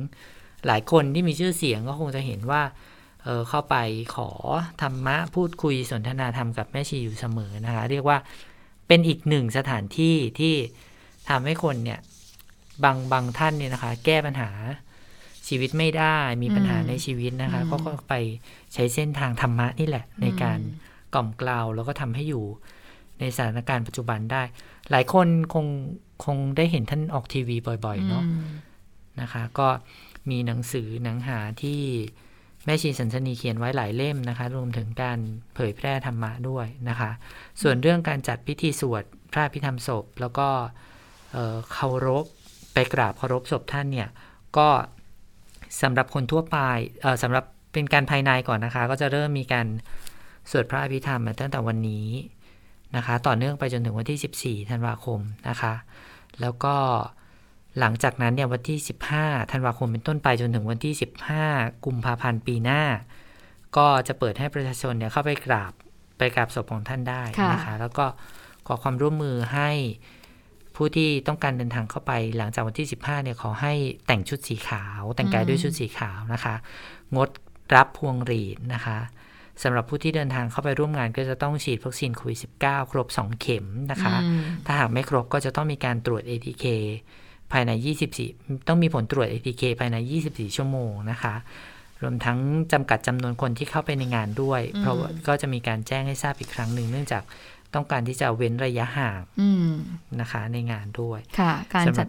[0.67, 2.61] หลายคนที่มีชื่อเสียงก็คงจะเห็นว่า
[3.23, 3.75] เเข้าไป
[4.15, 4.29] ขอ
[4.81, 8.17] ธรรมะพูดคุยสนทนาธรรมกับแม่ชีอยู่เสมอนะคะ เรียกว่า
[8.87, 10.55] เป็นอีกหนึ่งสถานที่ที่
[11.29, 11.99] ทำให้คนเนี่ย
[12.83, 14.49] บางบางท่านเนี่ยนะคะ แก้ปัญหา
[15.47, 17.77] ชีวิตไม่ได้มีปัญหาในชีวิตนะคะ ก็
[18.09, 18.13] ไป
[18.73, 20.59] ใช้เส้นทางธรรมะนี่แหละ ในการ
[21.13, 22.45] กล่อมกล่าวแล้วก็ทำให้อยู่
[23.19, 24.43] ในสถานการณ์ปัจจุบันได้
[24.91, 25.65] หลายคนคง
[26.25, 28.23] คงได้เห็นท่านออกทีวีบ่อยๆ เนาะ
[29.21, 29.67] นะคะ ก็
[30.29, 31.81] มีหนังสือหนังหาที่
[32.65, 35.19] แม่ชีสันสนีเขียนไว้หลายเล่มนะคะ รวมถึงการ
[35.55, 37.11] เผยแพร่ธรรมะด้วยนะคะ
[37.61, 39.03] ส่วนเรื่องการจัดพิธีสวด
[39.33, 40.47] พระพิธรรมศพ แล้วก็
[41.71, 42.25] เคารพ
[42.73, 44.09] ไปกราบเคารพศพท่านเนี่ย
[44.57, 44.69] ก็
[45.81, 46.57] สำหรับคนทั่วไป
[47.23, 49.67] สำหรับเป็นการภายในก่อนนะคะ ก็จะเริ่มมีการ
[50.51, 52.07] สวดพระอภิธรรมมาตั้งแต่วันนี้
[52.95, 55.19] นะคะ ต่อเนื่องไปจนถึงวันที่ 14 ธันวาคม
[55.49, 55.73] นะคะ
[56.41, 56.75] แล้วก็
[57.79, 58.77] หลังจากนั้นเนี่ยวันที่
[59.15, 60.93] 15 ธันวาคมเป็นต้นไปจนถึงวันที่
[61.39, 62.83] 15 กุมภาพันธ์ปีหน้า
[63.77, 65.73] ก็จะเปิดให้ประชาชนเนี่ยเข้าไปกราบ
[66.17, 67.21] ไปกราบศพของท่านได้
[67.51, 68.05] นะคะ แล้วก็
[68.67, 69.69] ขอความร่วมมือให้
[70.75, 73.73] ผู้ที่ต้องการเดินทางเข้าไปหลังจากวันที่ 15 เนี่ยขอให้
[74.07, 76.55] แต่งชุดสีขาว แต่งกายด้วยชุดสีขาวนะคะ
[77.15, 77.29] งด
[77.75, 78.97] รับพวงหรีดนะคะ
[79.63, 84.15] สำหรับผู้ที่เดินทางเข้าไปร่วมงานก็จะต้องฉีดวัคซีนโควิด -19 ครบ 2 เข็มนะคะ
[84.65, 86.65] ถ้าหากไม่ครบก็จะต้องมีการตรวจ ATK
[87.51, 87.71] ภายใน
[88.19, 91.33] 24 ต้องมีผลตรวจ ATK ภายใน 24 ชั่วโมงนะคะ
[92.01, 92.39] รวมทั้ง
[92.71, 94.95] จำกัดจำนวนคนที่เข้าไปในงานด้วย เพราะ
[95.27, 97.23] ก็จะมีการแจ้งให้ทราบอีกครั้งหนึ่งเนื่องจาก
[97.75, 99.21] ต้องการที่จะเว้นระยะห่าง
[100.21, 102.07] นะคะ ในงานด้วย ค่ะ การจัด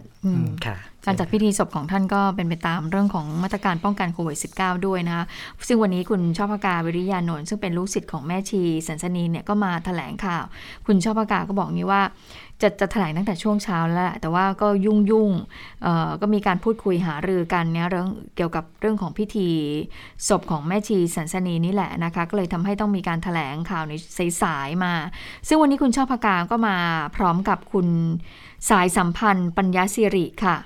[0.65, 5.25] ค่ะ การจัดพิธีศพของท่านก็เป็นไปตามเรื่องของมาตรการป้องกันโควิด -19 ด้วยนะคะ
[5.67, 10.45] ซึ่งวันนี้คุณชอบพกาวิริยานนท์ซึ่งเป็นลูกศิษย์ของแม่ชีสันสนีเนี่ยก็มาถแถลงข่าว
[10.85, 12.01] คุณชอบพกาก็บอกนี้ว่า
[12.61, 15.31] จะจะแถลงตั้งแต่ช่วงเช้าแล้ว แต่ว่าก็ยุ่งยุ่ง
[16.21, 19.49] ก็มีการพูดคุยหารือกันเนี่ยเรื่องเกี่ยวกับเรื่องของพิธี
[20.27, 23.93] ศพของแม่ชีสันสนีนี่แหละนะคะ ก็เลยทำให้ต้องมีการถแถลงข่าวใน
[24.41, 24.93] สายๆมา
[25.47, 26.77] ซึ่งวันนี้คุณชอบพกาก็มา
[27.15, 27.87] พร้อมกับคุณ
[28.69, 30.57] สายสัมพันธ์ปัญญาสิริค่ะ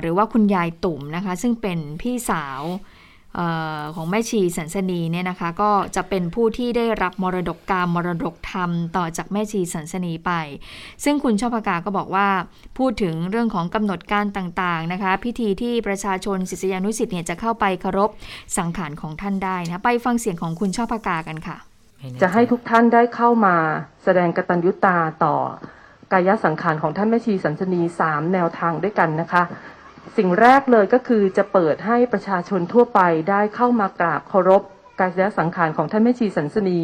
[0.00, 2.62] หรือว่าคุณยายตุ่มนะคะ ซึ่งเป็นพี่สาว
[3.38, 3.40] อ
[3.80, 10.32] อของแม่ชีสันสนีเนี่ยนะคะ ก็จะเป็นผู้ที่ได้รับมรดกกรรมมรดกธรรมต่อจากแม่ชีสันสนีไป
[11.04, 12.28] ซึ่งคุณชอบประกาก็บอกว่า
[12.78, 18.10] พูดถึงเรื่องของกำหนดการต่างๆนะคะ พิธีที่ประชาชนศิษยานุสิ์เนี่ยจะเข้าไปเคารพ
[18.58, 21.56] สังขารของท่านได้นะไปฟังเสียงของคุณชอบประกากันค่ะ
[22.22, 23.56] จะให้ทุกท่านได้เข้ามา
[24.04, 25.36] แสดงกตัญญูตาต่อ
[26.12, 29.42] กายสังขารของท่านแม่ชีสันสนีสามแนวทางด้วยกันนะคะ
[30.16, 34.62] สิ่งแรกเลยก็คือจะเปิดให้ประชาชนทั่วไปได้เข้ามากราบเคารพ
[35.00, 36.78] กายสังขารของท่านแม่ชีสันสนี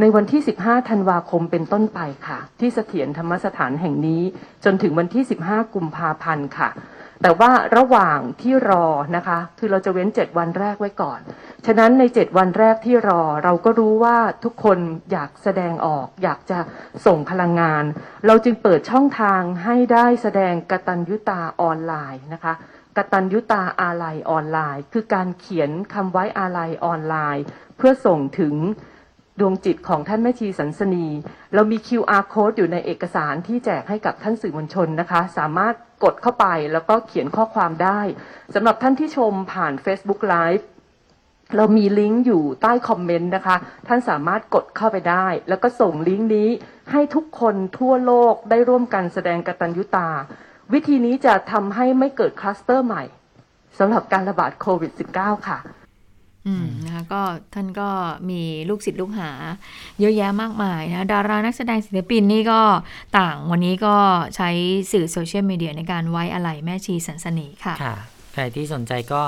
[0.00, 4.22] ในวันที่ 15 ธันวาคมเป็นต้นไปค่ะ ที่เสถียรธรรมสถานแห่งนี้
[4.64, 6.68] จนถึงวันที่ 15 กุมภาพันธ์ค่ะ
[7.22, 11.20] แต่ว่าระหว่างที่รอนะคะ คือเราจะเว้น7วันแรกไว้ก่อน
[11.66, 14.78] ฉะนั้นใน7วันแรกที่รอเราก็รู้ว่าทุกคน
[15.12, 16.58] อยากแสดงออก อยากจะ
[17.06, 17.84] ส่งพลังงาน
[18.26, 22.54] เราจึงเปิดช่องทางให้ได้แสดงกตัญญูตาออนไลน์นะคะ
[22.96, 27.44] กตัญญูตาอาลัยออนไลน์ คือการเขียนคำไว้อาลัยออนไลน์
[27.76, 28.54] เพื่อส่งถึง
[29.40, 31.06] ดวงจิตของท่านแม่ชีสันสนี
[31.54, 38.00] เรามี QR code อยู่ในเอกสารที่แจกให้กับท่านสื่อมวลชนนะคะ สามารถกดเข้าไปแล้วก็เขียนข้อความได้
[38.54, 40.64] สำหรับท่านที่ชมผ่าน Facebook Live
[41.56, 43.56] เรามีลิงก์อยู่ใต้คอมเมนต์นะคะ
[43.88, 46.48] ท่านสามารถกดเข้าไปได้ แล้วก็ส่งลิงก์นี้
[46.90, 50.08] ให้ทุกคนทั่วโลกได้ร่วมกันแสดงกตัญญูตา
[50.72, 53.02] วิธีนี้จะทำให้ไม่เกิดคลัสเตอร์ใหม่
[53.78, 55.58] สำหรับการระบาดโควิด -19 ค่ะ
[56.84, 57.22] นะคะก็
[57.54, 57.88] ท่านก็
[58.30, 59.30] มีลูกศิษย์ลูกหา
[60.00, 62.60] เยอะแยะมากมายนะดารานักแสดงศิลปินนี่ก็
[63.18, 63.96] ต่างวันนี้ก็
[64.36, 64.50] ใช้
[64.92, 67.96] สื่อโซเชียลมีเดียในการไว้อะไรแม่ชีสันสนีค่ะค่ะ
[68.32, 69.22] ใครที่สนใจก็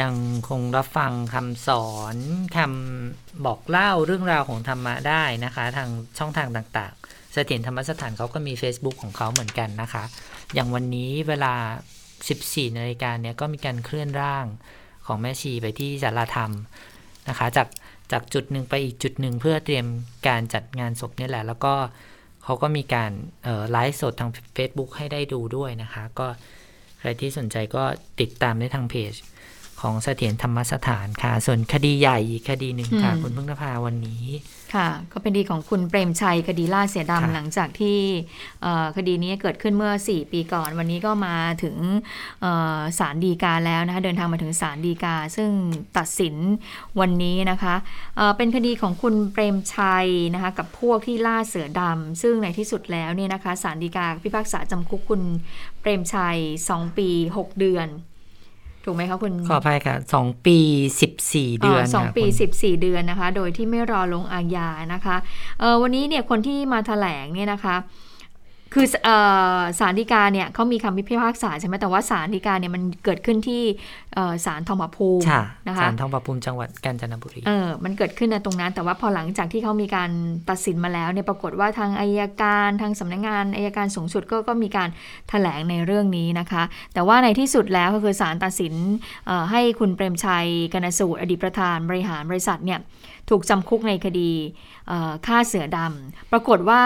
[0.00, 0.14] ยัง
[0.48, 2.16] คงรับฟังคำสอน
[2.56, 10.04] คำบอกเล่าเรื่องราวของธรรมะได้นะคะ ทางช่องทางต่างๆ เสถียรธรรมสถานเขาก็มี Facebook ของเขาเหมือนกันนะคะ
[10.54, 11.54] อย่างวันนี้เวลา
[12.12, 14.46] 14นาฬิกาเนี่ยก็มีการเคลื่อนร่าง
[15.08, 16.52] ของแม่ชีไปที่สาราธรรม
[17.28, 17.68] นะคะ จาก
[18.12, 19.86] จากจุดหนึ่งไปอีกจุดหนึ่งเพื่อเตรียม
[20.28, 21.74] การจัดงานศพนี่แหละ แล้วก็
[22.44, 23.10] เขาก็มีการ
[23.70, 26.26] ไลฟ์สดทาง Facebook ให้ได้ดูด้วยนะคะ ก็
[26.98, 27.82] ใครที่สนใจก็
[28.20, 29.12] ติดตามได้ทางเพจ
[29.80, 34.24] ของเสถียรธรรมสถานค่ะ ส่วนคดีใหญ่อีกคดีหนึ่งค่ะ คุณพึ่งนภาวันนี้
[34.74, 37.98] ค่ะ ก็เป็นดีของคุณเปรมชัยคดีล่าเสียดำหลังจากที่
[38.96, 41.76] คดีนี้เกิดขึ้นเมื่อ 4 ปีก่อน วันนี้ก็มาถึง
[42.98, 45.50] ศาลดีกาแล้วนะคะเดินทางมาถึงศาลดีกา ซึ่ง
[45.96, 46.36] ตัดสิน
[47.00, 47.74] วันนี้นะคะ
[48.36, 55.22] เป็นคดีของคุณเปรมชัยนะคะกับพวกที่ล่าเสือดำซึ่งในที่สุดแล้วเนี่ยนะคะศาลดีกาพิพากษาจำคุกคุณ
[55.80, 57.88] เปรมชัย 2 ปี 6 เดือน
[58.88, 60.58] ถูกไหมคะคุณขออภัยค่ะสองปี
[61.00, 65.16] สิบสี่เดือนสองปีสิบสี่เดือนนะคะ โดยที่ไม่รอลงอาญานะคะ
[65.60, 67.76] เออวันนี้เนี่ยคนที่มาแถลงเนี่ยนะคะ
[68.74, 68.86] คือ
[69.78, 73.62] สารดีกาเนี่ยเขามีคำพิพากษาใช่ไหมแต่ว่าสารดีกาเนี่ยมันเกิดขึ้นที่
[74.44, 75.22] ศาลทองผาภูมิ
[75.68, 80.10] นะคะศาลทองผาภูมิจังหวัดกาญจนบุรีเออมันเกิดขึ้นในตรงนั้น แต่ว่าพอหลังจากที่เขามีการ
[80.50, 84.92] ตัดสินมาแล้วเนี่ยปรากฏว่าทางอายการทางสำนักงงานอายการสูงสุดก็ก็มีการถ
[85.28, 86.62] แถลงในเรื่องนี้นะคะ
[86.94, 88.74] แต่ว่าในที่สุดแล้วก็คือศาลตัดสิน
[89.50, 92.80] ให้คุณเปรมชัยกนสูตรอดีตประธานบริหารบริษัทเนี่ย
[93.30, 94.30] ถูกจำคุกในคดี
[95.26, 96.82] ฆ่าเสือดำปรากฏว่า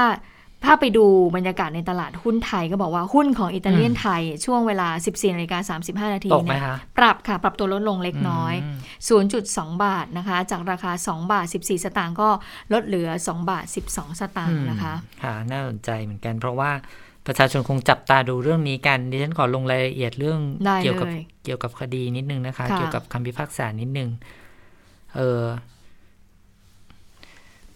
[0.65, 1.05] ถ้าไปดู
[1.37, 6.63] บรรยากาศในตลาดหุ้นไทยก็บอกว่าหุ้นของอิตาเลียนไทย ช่วงเวลา 14นาฬิกา35 นาทีเนี่ย
[6.99, 8.55] ปรับค่ะ ปรับตัวลดลงเล็กน้อย
[9.19, 12.29] 0.2 บาทนะคะ จากราคา 2 บาท 14 สตางค์ก็
[12.73, 16.71] ลดเหลือ 2 บาท 12 สตางค์นะคะ ค่ะ น่าสนใจเหมือนกัน เพราะว่า
[17.27, 20.41] ประชาชนคงจับตาดูเรื่องนี้กันดิฉันขอลงรายละเอียดเรื่อง
[20.83, 21.09] เกี่ยวกับ
[21.45, 24.11] เกี่ยวกับคดีนิดนึงนะคะ เกี่ยวกับคำพิพากษานิดนึง
[25.17, 25.43] เออ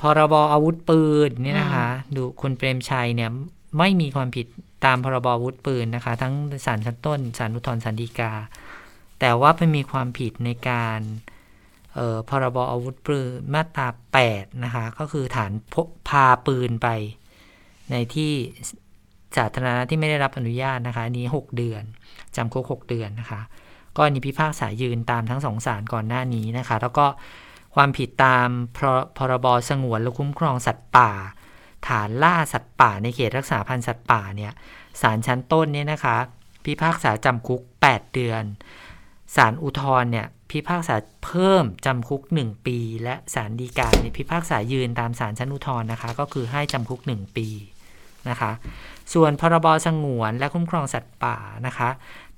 [0.01, 3.31] พรบอาวุธปืนเนี่ยนะคะ ดูคุณเปรมชัยเนี่ย
[3.79, 4.47] ไม่มีความผิด
[4.85, 6.35] ตามพรบอาวุธปืนนะคะ ทั้ง
[6.67, 8.33] ศาลชั้นต้นศาลอุทธรณ์ศาลฎีกา
[9.21, 11.01] แต่ว่าไปมีความผิดในการ
[12.29, 13.89] พรบอาวุธปืนมาตรา
[14.27, 16.89] 8นะคะ ก็คือฐานพกพาปืนไป
[17.91, 18.33] ในที่
[19.37, 21.83] สาธารณะที่ไม่ได้รับอนุญาตนะคะอันนี้ 6 เดือน
[22.37, 23.41] จำคุก6เดือนนะคะ
[23.97, 27.07] ก็อันนี้พิพากษายืนตามทั้งสองศาลก่อนหน้านี้นะคะ แล้วก็
[27.77, 28.49] ความผิดตาม
[29.19, 31.11] พรบสงวนและคุ้มครองสัตว์ป่า
[31.89, 34.53] ฐานล่าสัตว์ป่าในเขตรักษาพันธุ์สัตว์ป่าเนี่ย
[35.01, 36.17] ศาลชั้นต้นเนี่ยนะคะ
[36.65, 38.43] พิพากษาจำคุก 8 เดือน
[39.37, 47.49] ศาลอุทธรณ์เนี่ยพิพากษาเพิ่มจำคุก 1 ปี และศาลฎีกาเนี่ยพิพากษายืนตามศาลชั้นอุทธรณ์นะคะ ก็คือให้จำคุก 1 ปี
[48.29, 48.53] นะคะ
[49.13, 51.37] ส่วนพรบสงวนและคุ้มครองสัตว์ป่า
[51.67, 51.89] นะคะ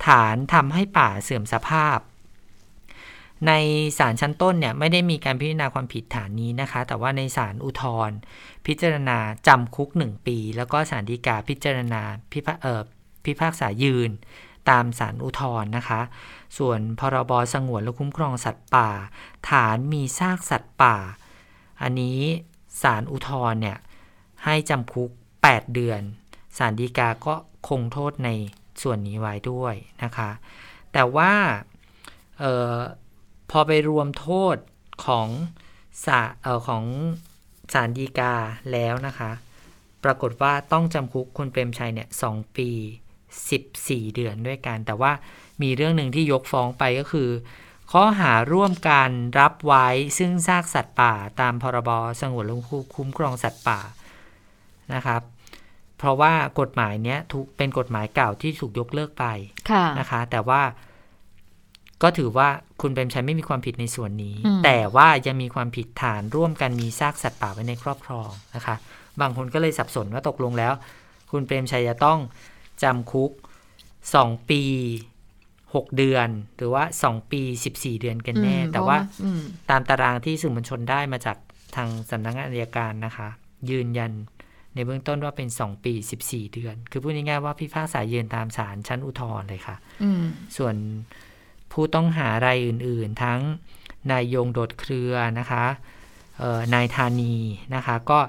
[0.07, 1.99] ฐานทำให้ป่าเสื่อมสภาพ
[3.47, 3.53] ใน
[3.99, 8.11] ศาลชั้นต้นเนี่ยไม่ได้มีการพิจารณาความผิดฐานนี้นะคะ แต่ว่าในศาลอุทธร
[8.67, 12.55] พิจารณาจำคุก 1 ปี แล้วก็ศาลฎีกาพิจารณาพิพา
[13.25, 14.11] พิพากษายืน
[14.71, 16.01] ตามศาลอุทธรนะคะ
[16.59, 18.91] ส่วนพรบสงวนและคุ้มครองสัตว์ป่า
[19.51, 20.97] ฐานมีซากสัตว์ป่า
[21.83, 22.21] อันนี้
[22.83, 23.79] ศาลอุทธรเนี่ย
[24.45, 25.11] ให้จำคุก
[25.43, 26.01] 8 เดือน
[26.59, 27.35] ศาลฎีกาก็
[27.69, 28.31] คงโทษใน
[28.83, 30.31] ส่วนนี้ไว้ด้วยนะคะ
[30.93, 31.33] แต่ว่า
[33.51, 34.57] พอไปรวมโทษ
[35.07, 35.29] ของ
[36.05, 36.85] สาเอ่อของ
[37.73, 38.35] ศาลฎีกา
[38.73, 39.31] แล้วนะคะ
[40.05, 42.71] ปรากฏว่าต้องจำคุกคุณเปรมชัยเนี่ยสองปี
[43.39, 45.13] 14 เดือนด้วยกัน แต่ว่า
[45.63, 47.31] มีเรื่องหนึ่งที่ยกฟ้องไปก็คือ
[47.93, 49.87] ข้อหาร่วมการรับไว้
[50.19, 52.55] ซึ่งซากสัตว์ป่าตามพรบสงวนและ
[52.95, 53.81] คุ้มครองสัตว์ป่า
[54.95, 55.23] นะครับ
[55.99, 59.25] เพราะว่ากฎหมายเนี้ยถูกเป็นกฎหมายเก่าที่ถูกยกเลิกไป
[59.71, 60.63] ค่ะนะคะ แต่ว่า
[62.03, 62.49] ก็ถือว่า
[62.81, 68.77] คุณเปรมชัยไม่มีความผิดในส่วนนี้อืมแต่ว่ายังมีความผิดฐานร่วมกันมีซากสัตว์ป่าไว้ในครอบครองนะคะ
[69.21, 70.73] บางคนก็เลยสับสนว่าตกลงแล้ว
[71.31, 72.19] คุณเปรมชัยจะต้อง
[72.83, 73.31] จำคุก
[73.91, 74.63] 2 ปี
[75.35, 81.37] 6 เดือน หรือว่า 2 ปี 14 เดือนกันแน่อืมแต่ว่าเพระอืมตามตารางที่สื่อมวลชนได้มาจาก
[81.77, 83.29] ทางสำนักงานอัยการนะคะ
[83.71, 84.13] ยืนยัน
[84.75, 85.93] ในเบื้องต้นว่าเป็น 2 ปี
[86.25, 90.23] 14 เดือน คือพูดง่ายๆว่าพิพากษายืนตามศาลชั้นอุทธรณ์เลยค่ะอืม
[90.57, 90.75] ส่วน
[91.73, 93.41] ผู้ต้องหารายอื่น ๆ ทั้ง
[94.13, 95.65] นายยงโดดเครือนะคะ
[96.39, 97.35] เอ่อนายธานี
[97.75, 98.21] นะคะ ก็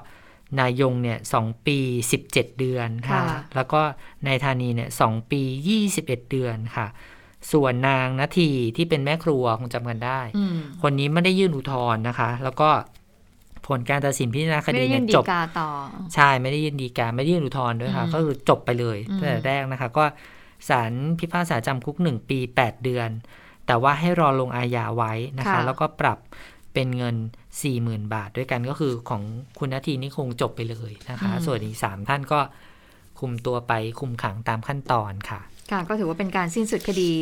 [0.60, 1.78] นายยงเนี่ยสองปี
[2.18, 3.80] 17 เดือนค่ะค่ะ แล้วก็
[4.26, 5.42] นายธานีเนี่ยสองปี
[5.86, 6.86] 21 เดือนค่ะ
[7.52, 12.70] ส่วนนางนาทีที่เป็นแม่ครัวคงจำกันได้อืมคนนี้ไม่ได้ยื่นอุทธรณ์นะคะ แล้วก็
[13.66, 15.70] ผลการตัดสินพิจารณาคไม่ดีได้ยื่เนี่ยนดีจบกาต่อ
[16.14, 20.04] ใช่ไม่ได้ยื่นดีกาไม่ได้ยื่นอุทธรณ์ด้วยค่ะอืมก็คือจบไปเลยอืมตั้งแต่แรกนะคะ ก็
[20.68, 23.10] ศาลพิพากษาจำคุก 1 ปี 8 เดือน
[23.66, 26.18] แต่ว่าให้รอลงอาญาไว้นะคะ แล้วก็ปรับ
[26.74, 27.16] เป็นเงิน
[27.64, 29.22] 40,000 บาทด้วยกันก็คือของ
[29.58, 32.40] คุณนาทีนี่คงจบไปเลยนะคะ ส่วนอีก 3 ท่านก็
[33.20, 37.12] คุมตัวไปคุมขังตามขั้นตอนค่ะค่ะก็ถือว่าเป็นการสิ้นสุดคดี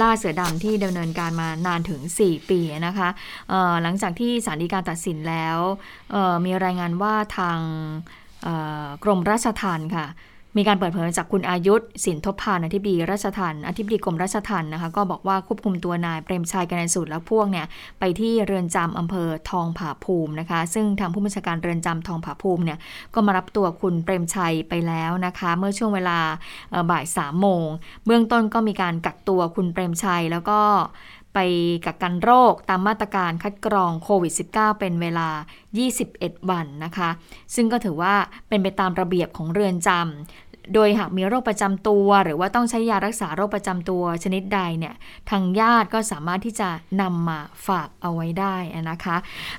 [0.00, 3.08] ล่าเสือดำที่ดำเนินการมานานถึง 4 ปีนะคะ
[3.48, 5.58] เอ่อหลังจากที่ศาลฎีกาตัดสินแล้ว
[6.12, 7.58] เอ่อมีรายงานว่าทาง
[8.42, 8.54] เอ่
[8.84, 10.06] อกรมราชทัณฑ์ค่ะ
[10.56, 17.66] มีการเปิดเผยจากคุณอายุทธสินทบพานอธิบดีราชทัณฑ์อธิบดีกรมราชทัณฑ์นะคะ ก็บอกว่าควบคุมตัวนายเปรมชัยกันสูตรและพวกเนี่ย
[17.98, 22.78] ไปที่เรือนจำอำเภอทองผาภูมินะคะ ซึ่งทางผู้บัญชาการเรือนจำทองผาภูมิเนี่ย
[23.14, 26.18] ก็มารับตัวคุณเปรมชัยไปแล้วนะคะ เมื่อช่วงเวลา
[26.90, 27.66] บ่ายสามโมง
[28.06, 30.60] เบื้องต้นก็มีการกักตัวคุณเปรมชัยแล้วก็
[31.34, 31.38] ไป
[31.86, 35.28] กักกันโรคตามมาตรการคัดกรองโควิด -19 เป็นเวลา
[35.88, 37.10] 21 วันนะคะ
[37.54, 38.14] ซึ่งก็ถือว่า
[38.48, 44.94] เป็นไปตามระเบียบของเรือนจำโดยหากมีโรคประจำตัว หรือว่าต้องใช้ยารักษาโรคประจำตัวชนิดใดเนี่ย
[45.30, 46.68] ทางญาติก็สามารถที่จะ
[47.02, 48.56] นำมาฝากเอาไว้ได้
[48.90, 49.16] นะคะ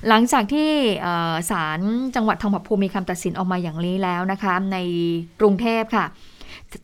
[0.08, 0.70] หลังจากที่
[1.50, 1.80] ศาล
[2.14, 4.76] จังหวัดทองผาภูมิมีคำตัดสินออกมาอย่างนี้แล้วนะคะ ใน
[5.40, 6.06] กรุงเทพค่ะ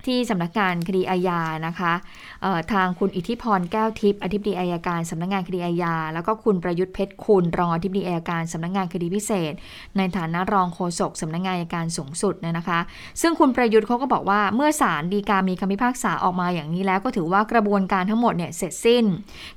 [0.06, 1.92] ที่สำนักงานคดีอาญานะคะ
[2.72, 9.52] ทางคุณอิทธิพรแก้วทิพย์อธิบดีอายการสำนักงานคดีอาญาแล้วก็คุณประยุทธ์เพชรคุณรองอธิบดีอายการสำนักงานคดีพิเศษ
[9.96, 12.80] ในฐานะรองโฆษกสำนักงานอายการสูงสุดเนี่ยนะคะ
[13.20, 19.04] ซึ่งคุณประยุทธ์เขาก็บอกว่าเมื่อศาลฎีกามีคำพิพากษาออกมาอย่างนี้แล้วก็ถือว่ากระบวนการทั้งหมดเนี่ยเสร็จสิ้น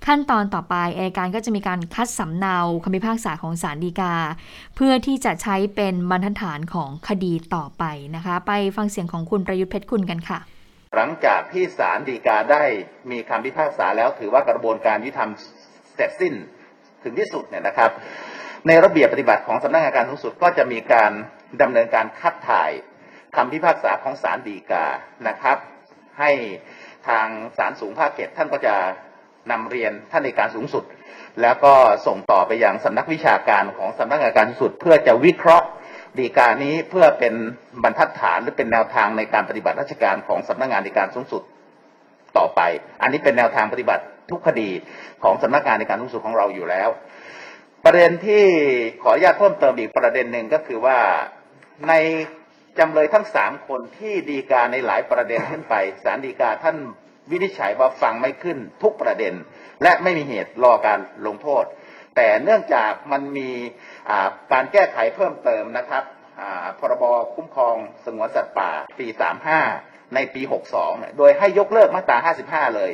[0.05, 4.13] ขั้นตอนต่อไปอายการก็จะมีการคัดสำเนาคำพิพากษาของศาลฎีกา
[4.75, 7.83] เพื่อที่จะใช้เป็นบรรทัดฐานของคดีต่อไป
[8.15, 10.39] นะคะ ไปฟังเสียงของคุณประยุทธ์เพชรคุณกันค่ะ
[10.95, 12.63] หลังจากที่ศาลฎีกาได้
[13.11, 15.31] มีคำพิพากษาแล้วถือว่ากระบวนการยุติธรรม
[15.95, 16.33] เสร็จสิ้น
[17.03, 17.91] ถึงที่สุดเนี่ยนะครับ
[18.67, 21.11] ในระเบียบปฏิบัติของสำนักงานการสูงสุดก็จะมีการ
[21.61, 22.71] ดำเนินการคัดถ่าย
[23.35, 24.85] คำพิพากษาของศาลฎีกา
[25.27, 25.57] นะครับ
[26.19, 26.31] ให้
[27.07, 27.27] ทาง
[27.57, 28.75] ศาลสูงภาคเจ็ดท่านก็จะ
[29.51, 30.83] นำเรียนท่านในการสูงสุด
[31.41, 31.73] แล้วก็
[32.07, 35.67] ส่งต่อไปยังสำนักวิชาการของสำนักงานการสูงสุด เพื่อจะวิเคราะห์
[36.17, 37.33] ฎีกานี้เพื่อเป็น
[37.83, 41.41] บรรทัดฐานหรือเป็นแนวทางในการปฏิบัติราชการของสำนักงานในการสูงสุด
[42.37, 42.61] ต่อไป
[43.01, 44.69] อันนี้เป็นแนวทางปฏิบัติทุกคดี
[45.23, 46.89] ของสำนักงานในการสูงสุดของเราอยู่แล้ว
[47.85, 48.45] ประเด็นที่
[49.01, 50.97] ขออนุญาตเพิ่มเติมอีกประเด็นหนึ่งก็คือว่า
[51.87, 51.93] ใน
[52.79, 56.77] จำเลยทั้งสามคนที่ดีกาในหลายประเด็นขึ้นไปศาลฎีกาท่าน
[57.31, 59.33] วินิจฉัยว่าฟังไม่ขึ้นทุกประเด็น
[59.83, 61.63] และไม่มีเหตุรอการลงโทษ
[62.19, 63.49] แต่เนื่องจากมันมี
[64.51, 66.03] การแก้ไขเพิ่มเติมนะครับ
[66.79, 67.03] พรบ
[67.35, 69.07] คุ้มครองสงวนสัตว์ป่าปี
[69.61, 70.41] 35 ในปี
[70.79, 72.17] 62 โดยให้ยกเลิกมาตรา
[72.69, 72.91] 55 เลย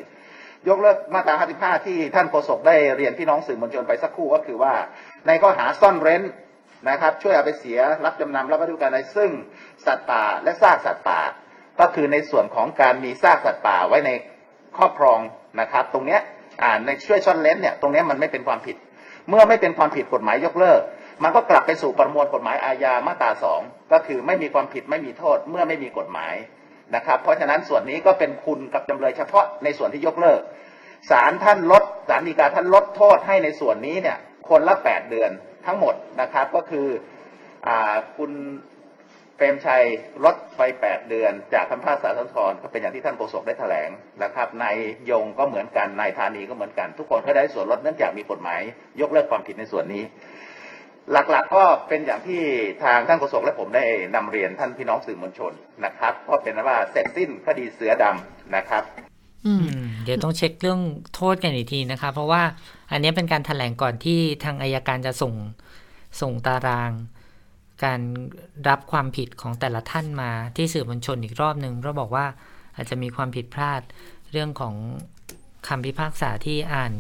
[0.70, 4.74] ยกเลิกมาตรา 55 ที่ท่านโฆษกได้เรียนพี่น้องสื่อมวลชนไปสักครู่ก็คือว่า
[5.28, 6.24] ในข้อหาซ่อนเร้น
[6.90, 9.32] นะครับ ช่วยเอาไปเสียรับจำนำรับวัตถุการในซึ่ง
[9.86, 11.20] สัตว์ป่าและซากสัตว์ป่า
[11.80, 14.12] ก็คือในส่วนของการมีซากสัตว์ป่าไว้ใน
[14.78, 15.20] ครอบครอง
[15.60, 16.22] นะครับ ตรงเนี้ย
[16.86, 18.78] ในช่วยซ่อนเร้นเนี่ยตรงเนี้ยมันไม่เป็นความผิด
[19.30, 20.82] เมื่อไม่เป็นความผิดกฎหมายยกเลิก
[21.24, 23.62] มันก็กลับไปสู่ประมวลกฎหมายอาญามาตราสอง
[23.92, 26.36] ก็คือไม่มีความผิดไม่มีโทษ เมื่อไม่มีกฎหมาย
[26.96, 30.42] นะครับ เพราะฉะนั้นส่วนนี้ก็เป็นคุณกับจำเลยเฉพาะในส่วนที่ยกเลิก
[31.10, 34.18] ศาลท่านลดศาลฎีกาท่านลดโทษให้ในส่วนนี้เนี่ย
[34.50, 35.32] คนละแปดเดือน
[35.66, 36.88] ทั้งหมดนะครับก็คือ
[37.68, 38.32] อ่าคุณ
[39.36, 39.84] เปรมชัย
[40.26, 43.90] ลดไปแปดเดือน จากคำพิพากษาสันทรก็เป็นอย่างที่ท่านโฆษกได้แถลง
[44.24, 44.76] นะครับนาย
[45.12, 48.62] ยงก็เหมือนกันนายธานีก็เหมือนกัน ทุกคนก็ได้ส่วนลดเนื่องจากมีกฎหมาย
[49.02, 50.04] ยกเลิกความผิดในส่วนนี้
[51.12, 52.42] หลักๆก็เป็นอย่างที่
[52.84, 55.54] ทางท่านโฆษกและผมได้นำเรียนท่านพี่น้องสื่อมวลชน
[55.86, 58.84] นะครับก็เป็นว่าเสร็จสิ้นคดีเสือดำนะครับ
[60.06, 60.82] เดี๋ยวต้องเช็คเรื่อง
[61.16, 62.42] โทษกันอีกทีนะคะเพราะว่า
[62.92, 65.34] อันนี้เป็นการถแถลงก่อนที่ทางอายการจะส่ง
[66.22, 66.92] ส่งตาราง
[67.84, 68.00] การ
[68.68, 72.26] รับความผิดของแต่ละท่านมาที่สื่อมวลชนอีกรอบหนึ่งเพราะบอกว่า
[72.76, 73.82] อาจจะมีความผิดพลาด
[74.32, 74.76] เรื่องของ
[75.68, 76.94] คำพิพากษาที่อ่าน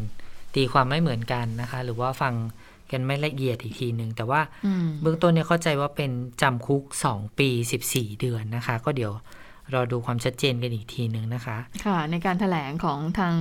[0.56, 2.34] ตีความไม่เหมือนกันนะคะ หรือว่าฟัง
[2.92, 4.42] กันไม่ละเอียดอีกทีหนึ่งแต่ว่า
[5.02, 6.12] เบื้องต้นเนี่ยเข้าใจว่าเป็น
[6.42, 7.50] จำคุก 2 ปี
[7.86, 9.14] 14 เดือนนะคะ ก็เดี๋ยว
[9.74, 13.36] รอดูความชัดเจนกันอีกทีหนึ่งนะคะ ค่ะ ในการถแถลงของทาง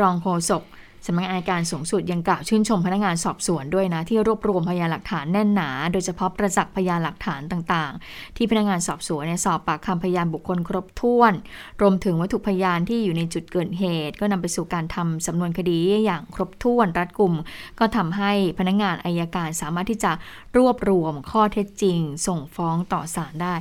[0.00, 0.64] รองโฆษก
[1.06, 11.32] สำนักงานอายการสูงสุดยังกล่าวชื่นชมพนักงานสอบสวนด้วยนะ ที่รวบรวมพยานหลักฐานแน่นหนา โดยเฉพาะประจักษ์พยานหลักฐานต่างๆ ที่พนักงานสอบสวนสอบปากคำพยานบุคคลครบถ้วน
[11.80, 17.34] รวมถึงวัตถุพยานที่อยู่ในจุดเกิดเหตุ ก็นำไปสู่การทำสำนวนคดีอย่างครบถ้วนรัดกุม
[17.78, 20.12] ก็ทำให้พนักงานอายการสามารถที่จะ
[20.56, 23.54] รวบรวมข้อเท็จจริง ส่งฟ้องต่อศาลได้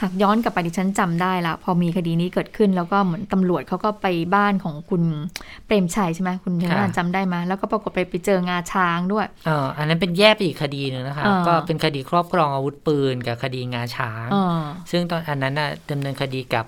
[0.00, 5.02] หากย้อนกลับไปดิฉันจำได้ละพอมีคดีนี้เกิดขึ้นแล้วก็เหมือนตำรวจเขาก็ไปบ้านของคุณ
[5.66, 14.28] เปรมชัยใช่ไหมคุณเชนจำได้ไหมแล้วก็ปรากฏไปไปเจองาช้างด้วยอออันนั้นเป็นแยกไปอีกคดีหนึ่งนะคะ ก็เป็นคดีครอบครองอาวุธปืนกับคดีงาช้าง
[14.90, 16.66] ซึ่งตอนอันนั้นน่ะดำเนินคดีกับ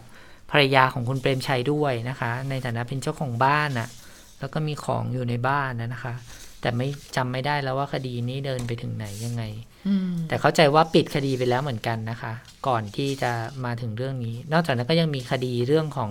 [0.50, 3.88] ภรรยาของคุณเปรมชัยด้วยนะคะ ในฐานะเป็นเจ้าของบ้านน่ะ
[4.38, 6.14] แล้วก็มีของอยู่ในบ้านนะคะ
[6.60, 9.42] แต่ไม่จำไม่ได้แล้วว่าคดีนี้เดินไปถึงไหนยังไง
[10.28, 12.32] แต่เข้าใจว่าปิดคดีไปแล้วเหมือนกันนะคะ
[12.66, 13.32] ก่อนที่จะ
[13.64, 16.10] มาถึงเรื่องนี้ นอกจากนั้นก็ยังมีคดีเรื่องของ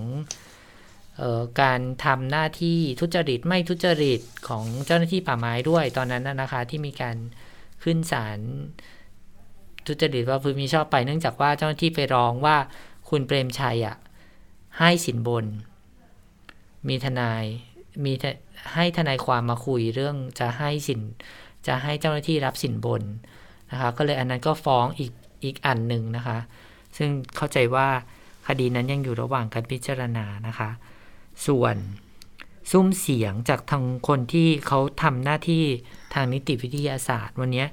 [1.61, 7.18] การทำหน้าที่ทุจริตไม่ทุจริตของเจ้าหน้าที่ป่าไม้ด้วยตอนนั้นนะคะที่มีการ
[7.84, 8.39] ขึ้นศาล
[9.88, 12.57] ทุจริตว่าพื้นมีชอบไปเนื่องจากว่าเจ้าหน้าที่ไปร้องว่า
[13.09, 13.97] คุณเปรมชัยอะ
[14.80, 15.45] ให้สินบน
[16.88, 17.43] มีทนาย
[18.05, 18.13] มี
[18.74, 21.01] ให้ทนายความมาคุยเรื่องจะให้สิน
[21.68, 23.03] จะให้เจ้าหน้าที่รับสินบน
[23.72, 25.11] นะคะก็เลยอันนั้นก็ฟ้องอีก
[25.43, 26.38] อีกอันหนึ่งนะคะ
[26.97, 27.88] ซึ่งเข้าใจว่า
[28.47, 30.70] คดีนั้นยังอยู่ระหว่างการพิจารณานะคะ
[31.48, 31.76] ส่วน
[32.72, 35.64] ซุ้มเสียงจากทางคนที่เขาทำหน้าที่
[36.14, 37.66] ทางนิติวิทยาศาสตร์ วันนี้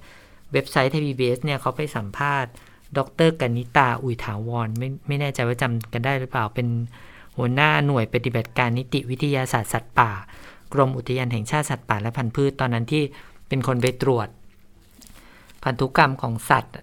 [0.52, 2.52] เว็บไซต์ไทยพีบีเนี่ยเขาไปสัมภาษณ์
[2.98, 6.68] ดรกนิตาอุยถาวรไม่ไม่แน่ใจว่าจำกันได้หรือเปล่าเป็น
[7.36, 10.12] หัวหน้าหน่วยปฏิบัติการนิติวิทยาศาสตร์สัตว์ป่า
[10.72, 13.02] กรมอุทยานแห่งชาติสัตว์ป่าและพันธุ์พืชตอนนั้นที่
[13.48, 14.28] เป็นคนไปตรวจ
[15.64, 16.74] พันธุกรรมของสัตว์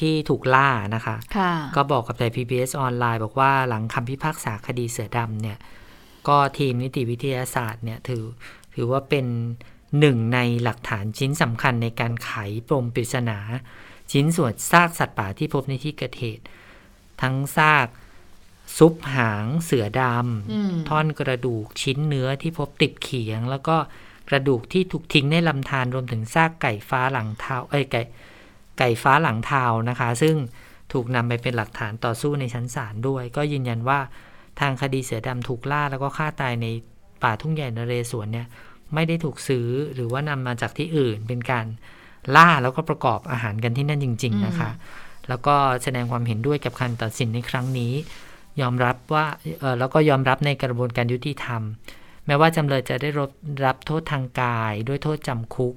[0.00, 5.58] ที่ถูกล่านะคะคะก็บอกกับไทย PBS ออนไลน์บอกว่าหลังคำพิพากษาคดีเสือดำเนี่ย
[6.28, 8.24] ก็ทีมนิติวิทยาศาสตร์เนี่ยถือ
[8.74, 9.26] ถือว่าเป็น
[10.00, 12.32] หนึ่งในหลักฐานชิ้นสำคัญในการไข
[12.68, 13.38] ปมปริศนา
[14.12, 16.44] ชิ้นส่วนซากสัตว์ป่าที่พบในที่เกิดเหตุ
[17.22, 17.88] ทั้งซาก
[18.78, 23.76] ซุปหางเสือดำท่อนกระดูกชิ้นเนื้อที่พบติดเขียง แล้วก็
[24.28, 28.02] กระดูกที่ถูกทิ้งในลำธารรวมถึงซากไก่ฟ้าหลังเท้าเอ้ยไก่
[28.78, 30.36] ไก่ฟ้าหลังเท้านะคะ ซึ่ง
[30.92, 34.00] ถูกนำไปเป็นหลักฐานต่อสู้ในชั้นศาลด้วย ก็ยืนยันว่า
[34.60, 36.66] ทางคดีเสือดำถูกล่าแล้วก็ฆ่าตายใน
[37.22, 38.46] ป่าทุ่งใหญ่นเรศวรเนี่ย
[38.94, 41.66] ไม่ได้ถูกซื้อหรือว่านำมาจากที่อื่นเป็นการ
[42.36, 44.70] ล่าแล้วก็ประกอบอาหารกันที่นั่นจริง ๆ นะคะ
[45.28, 47.92] แล้วก็แสดงความเห็นด้วยกับคำตัดสินในครั้งนี้
[48.60, 49.26] ยอมรับว่า
[49.78, 51.62] แล้วก็ยอมรับในกระบวนการยุติธรรม
[52.26, 53.30] แม้ว่าจำเลยจะได้รับ
[53.64, 55.74] รับโทษทางกาย ด้วยโทษจำคุก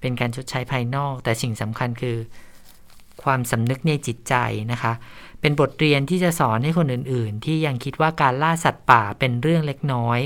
[0.00, 2.16] เป็นการชดใช้ภายนอก แต่สิ่งสำคัญคือ
[3.22, 4.34] ความสำนึกในจิตใจ
[4.72, 4.92] นะคะ
[5.40, 10.20] เป็นบทเรียนที่จะสอนให้คนอื่นๆ ที่ยังคิดว่าการล่าสัตว์ป่าเป็นเรื่องเล็กน้อย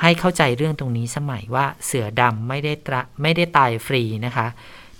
[0.00, 4.46] ให้เข้าใจเรื่องตรงนี้สมัยว่าเสือดำไม่ได้ตระไม่ได้ตายฟรีนะคะ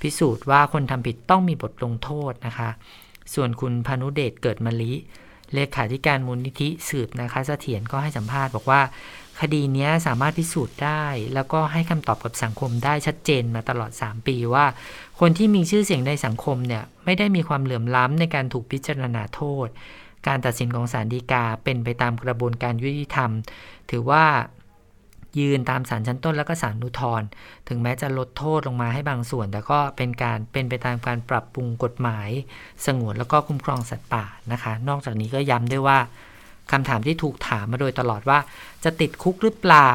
[0.01, 2.71] พิสูจน์ว่าคนทำผิดต้องมีบทลงโทษนะคะ
[3.35, 4.93] ส่วนคุณพานุเดชเกิดมะลิ
[5.55, 8.81] เลขาธิการมูลนิธิสืบนะคะเสถียรก็ให้สัมภาษณ์บอกว่า
[9.41, 11.05] คดีนี้สามารถพิสูจน์ได้
[11.35, 14.65] แล้วก็ให้คำตอบกับสังคมได้ชัดเจนมาตลอด 3 ปีว่า
[15.21, 19.67] คนที่มีชื่อเสียงในสังคมเนี่ยไม่ได้มีความเหลื่อมล้ำในการถูกพิจารณาโทษ
[20.27, 23.31] การตัดสินของศาลฎีกาเป็นไปตามกระบวนการยุติธรรม
[23.91, 24.25] ถือว่า
[25.41, 27.27] ยืนตามศาลชั้นต้นแล้วก็ศาลอุทธรณ์
[27.69, 32.29] ถึงแม้จะลดโทษลงมาให้บางส่วน แต่ก็เป็นการเป็นไปตามการปรับปรุงกฎหมาย
[32.87, 35.99] สงวนแล้วก็คุ้มครองสัตว์ป่านะคะ นอกจากนี้ก็ย้ำด้วยว่า
[36.71, 38.39] คำถามที่ถูกถามมาโดยตลอดว่า
[38.85, 39.95] จะติดคุกหรือเปล่า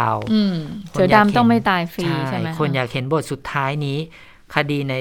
[0.92, 3.98] เสือดำต้องไม่ตายฟรีใช่ไหมคนอยากเห็นบทสุดท้ายนี้
[4.56, 4.93] คดีใน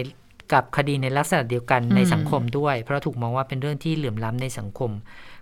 [0.52, 4.90] กับคดีในลักษณะเดียวกันในสังคมด้วย เพราะถูกมองว่าเป็นเรื่องที่เหลื่อมล้ำในสังคม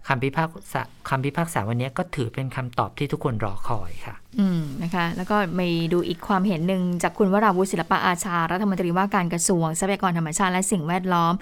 [0.09, 11.35] คำพิพากษาคำพิพากษาวันนี้ก็ถือเป็นคำตอบที่ทุกคนรอคอยค่ะ อืมนะคะ แล้วก็มีดูอีกความเห็นหนึ่งจากคุณวราวุฒิศิลปะอาชา รัฐมนตรีว่าการกระทรวงทรัพยากรธรรมชาติและสิ่งแวดล้อม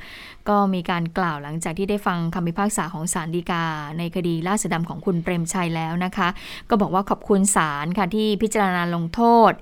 [0.48, 3.64] ก็มีการกล่าวหลังจากที่ได้ฟังคำพิพากษาของศาลฎีกา
[3.98, 6.28] ในคดีล่าสือดำของคุณเปรมชัยแล้วนะคะ
[6.68, 9.52] ก็บอกว่าขอบคุณศาลค่ะที่พิจารณาลงโทษ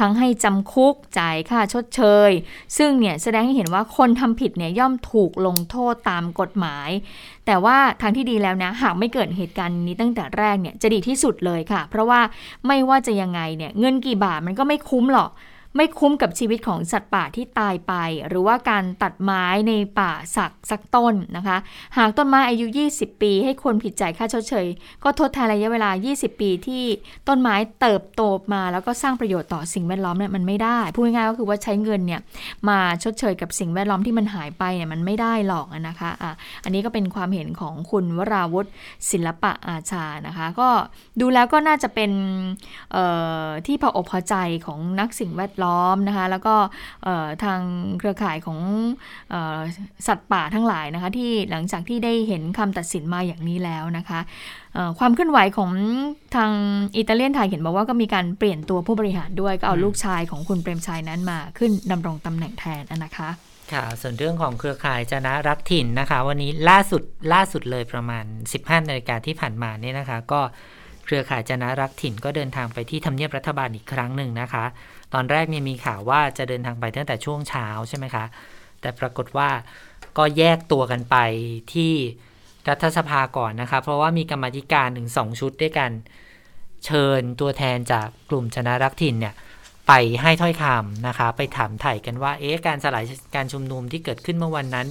[0.00, 2.30] ทั้งให้จำคุกจ่ายค่าชดเชย
[2.78, 6.90] ซึ่งเนี่ยแสดงให้เห็นว่าคนทำผิดเนี่ยย่อมถูกลงโทษตามกฎหมาย
[7.50, 12.20] แต่ว่าทางที่ดีแล้วนะหากไม่เกิดเหตุการณ์นี้ตั้งแต่แรกเนี่ยจะดีที่สุดเลยค่ะ เพราะว่า
[12.66, 15.30] ไม่ว่าจะยังไงเนี่ยเงินกี่บาทมันก็ไม่คุ้มหรอก
[15.78, 17.94] ไม่คุ้มกับชีวิตของสัตว์ป่าที่ตายไป
[18.28, 21.56] หรือว่าการตัดไม้ในป่าสักสักต้นนะคะ
[21.98, 24.66] หากต้นไม้อายุ 20 ปี ให้คนผิดจ่ายค่าชดเชย
[25.04, 26.84] ก็ทดแทนระยะเวลา 20 ปีที่
[27.28, 28.22] ต้นไม้เติบโต
[28.52, 32.20] มา แล้วก็สร้างประโยชน์ต่อสิ่งแวดล้อมเนี่ยมันไม่ได้พูดง่ายๆก็คือว่าใช้เงินเนี่ย
[32.68, 36.32] มาชดเชยกับสิ่งแวดล้อมที่มันหายไปเนี่ยมันไม่ได้หรอกนะคะอะ
[36.64, 38.70] อันนี้ก็เป็นความเห็นของคุณวราวุฒิ
[39.10, 40.68] ศิลปะอาชานะคะ ก็
[41.20, 42.10] ดูแล้วก็น่าจะเป็น
[43.66, 44.34] ที่พออกพอใจ
[44.66, 45.67] ของนักสิ่งแวดล้อม
[46.08, 46.54] นะคะ แล้วก็
[47.44, 47.60] ทาง
[47.98, 48.58] เครือข่ายของ
[50.06, 54.20] สัตว์ป่าทั้งหลายนะคะ ที่หลังจากที่ได้เห็นคำตัดสินมาอย่างนี้แล้วนะคะ
[54.98, 55.72] ความเคลื่อนไหวของ
[56.36, 56.52] ทาง
[56.96, 63.28] อิตาเลียนไทยเห็นบอกว่าก็มีการเปลี่ยนตัวผู้บริหารด้วยก็เอาลูกชายของคุณเปรมชัยนั้นมาขึ้นดำรงตำแหน่งแทนนะคะ
[63.72, 67.02] ค่ะ ส่วนเรื่องของเครือข่ายจนะรักถิ่นนะคะ วันนี้ล่าสุด
[67.32, 68.24] ล่าสุดเลยประมาณ
[68.56, 70.40] 15นาฬิกาที่ผ่านมาเนี่ยนะคะ ก็
[71.04, 74.64] เครือข่ายจนะรักถิ่นก็เดินทางไปที่ทำเนียบรัฐบาลอีกครั้งหนึ่งนะคะ
[75.14, 78.24] ตอนแรกเนี่ยมีข่าวว่าจะเดินทางไปตั้งแต่ช่วงเช้าใช่ไหมคะ
[78.80, 79.48] แต่ปรากฏว่า
[80.18, 81.16] ก็แยกตัวกันไป
[81.72, 81.92] ที่
[82.68, 85.90] รัฐสภาก่อนนะคะ เพราะว่ามีกรรมธิการถึงสองชุดด้วยกัน
[86.84, 89.34] เชิญตัวแทนจากกลุ่มชนะรักถิ่นเนี่ย
[89.88, 89.92] ไป
[90.22, 93.04] ให้ถ้อยคำนะคะ ไปถามไถ่กันว่า เอ๊ะ การสลาย
[93.34, 94.86] การชุมนุมที่เกิดขึ้นเมื่อวันนั้น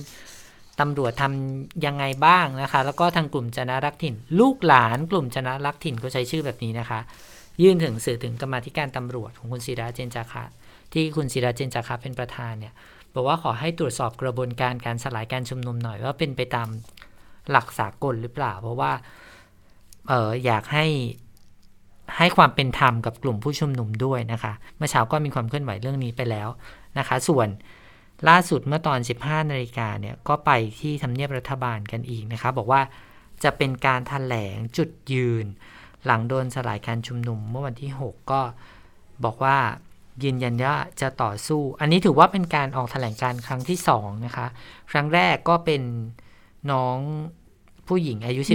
[0.79, 6.99] ตำรวจทำยังไงบ้างนะคะ แล้วก็ทางกลุ่มจนะรักถิ่น ลูกหลานกลุ่มจนะรักถิ่นก็ใช้ชื่อแบบนี้นะคะ
[7.61, 10.43] ยื่นถึงสื่อถึงกรรมธิการตำรวจของคุณศิราเจนจาคะ
[10.93, 12.73] ที่คุณศิราเจนจาคะเป็นประธานเนี่ย
[13.13, 16.67] บอกว่าขอให้ตรวจสอบกระบวนการการสลายการชุมนุมหน่อยว่าเป็นไปตาม
[17.51, 18.91] หลักสากลหรือเปล่า เพราะว่า
[20.07, 20.85] เอออยากให้
[22.17, 26.47] ให้ความเป็นธรรมกับกลุ่มผู้ชุมนุมด้วยนะคะ เมื่อเช้าก็มีความเคลื่อนไหวเรื่องนี้ไปแล้ว
[26.97, 27.47] นะคะ ส่วน
[28.29, 32.81] ล่าสุดเมื่อตอน 15 นาฬิกาเนี่ยก็ไปที่ทำเนียบรัฐบาลกันอีกนะคะ บอกว่า
[33.43, 35.45] จะเป็นการถแถลงจุดยืน
[36.07, 38.41] หลังโดนสลายการชุมนุมเมื่อวันที่ 6 ก็
[39.23, 39.57] บอกว่า
[40.23, 44.47] ยืนยันว่าจะต่อสู้ อันนี้ถือว่าเป็นการออกถแถลงการครั้งที่2นะคะ
[44.91, 45.81] ครั้งแรกก็เป็น
[46.71, 46.97] น้อง
[47.87, 48.49] ผู้หญิงอายุ 17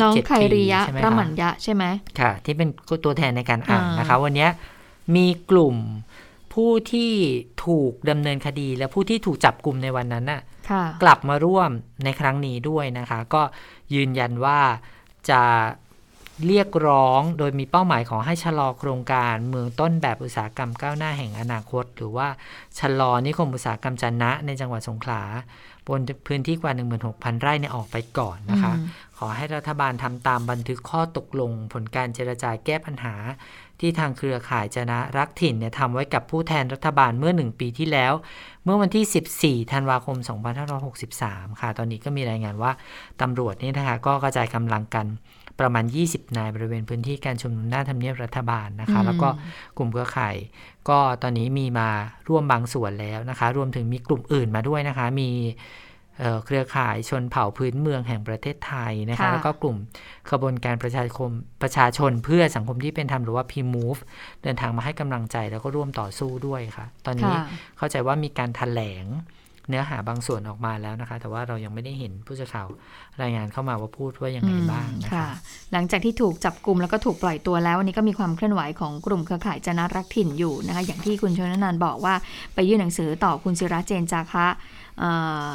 [0.52, 1.84] ปีใช่ไหมคะระมัญญะใช่ไหม
[2.20, 2.68] ค่ะ ที่เป็น
[3.04, 4.48] ตัวแทนในการอ่านนะคะ วันนี้
[5.16, 5.76] มีกลุ่ม
[6.54, 7.12] ผู้ที่
[7.66, 10.40] ถูกดำเนินคดีและผู้ที่ถูกจับกลุ่มในวันนั้นน่ะ
[11.02, 11.70] กลับมาร่วม
[12.04, 13.42] ในครั้งนี้ด้วยนะคะ ก็
[13.94, 14.60] ยืนยันว่า
[15.30, 15.42] จะ
[16.46, 22.28] เรียกร้องโดยมีเป้าหมายของให้ชะลอโครงการเมืองต้นแบบอุตสาหกรรมก้าวหน้าแห่งอนาคต หรือว่า
[22.78, 25.22] ชะลอนิคมอุตสาหกรรมจันนะในจังหวัดสงขลา
[25.88, 26.72] บนพื้นที่กว่า
[27.06, 28.72] 16,000 ไร่เนี่ยออกไปก่อนนะคะ
[29.18, 33.14] ขอให้รัฐบาลทำตามบันทึกข้อตกลง ผลการเจรจาแก้ปัญหา
[33.80, 38.12] ที่ทางเครือข่ายจนะรักถิ่นเนี่ยทำไว้กับผู้แทนรัฐบาลเมื่อ1ปีที่แล้ว
[38.64, 40.16] เมื่อวันที่ 14 ธันวาคม
[40.88, 42.72] 2563 ค่ะ ตอนนี้ก็มีรายงานว่า
[43.20, 45.06] ตำรวจนี่นะคะก็กระจายกำลังกัน
[45.60, 49.28] ประมาณ 20 นายบริเวณพื้นที่การชุมนุมหน้าทำเนียบรัฐบาลนะคะ แล้วก็
[49.78, 50.36] กลุ่มเครือข่าย
[50.88, 51.88] ก็ตอนนี้มีมา
[52.28, 55.30] ร่วมบางส่วนแล้วนะคะ รวมถึงมีกลุ่มอื่นมาด้วยนะคะ มี
[56.44, 59.76] เครือข่ายชนเผ่าพื้นเมืองแห่งประเทศไทยนะคะ แล้วก็กลุ่ม
[60.30, 61.30] ขบวนการประชาคม
[61.62, 64.00] ประชาชนเพื่อสังคมที่เป็นธรรมหรือว่า P-Move
[64.42, 67.34] เดินทางมาให้กำลังใจแล้วก็ร่วมต่อสู้ด้วยค่ะ ตอนนี้
[67.78, 69.06] เข้าใจว่ามีการถแถลง
[69.68, 72.66] เนื้อหาบางส่วนออกมาแล้วนะคะ แต่ว่าเรายังไม่ได้เห็นผู้สื่อข่าว
[73.22, 75.28] รายงานเข้ามาว่าพูดว่ายังไงบ้างนะคะ
[75.72, 82.14] หลังจากที่ถูกจับกลุ่มแล้วก็ถูกปล่อยตัวแล้ววันนี้ก็มีความเคลื่อนไหวของกลุ่มเครือข่ายจนะรักถิ่นอยู่นะคะ อย่างที่คุณชนนันบอกว่า
[82.54, 84.46] ไปยื่นหนังสือต่อคุณศิระเจนจาคะ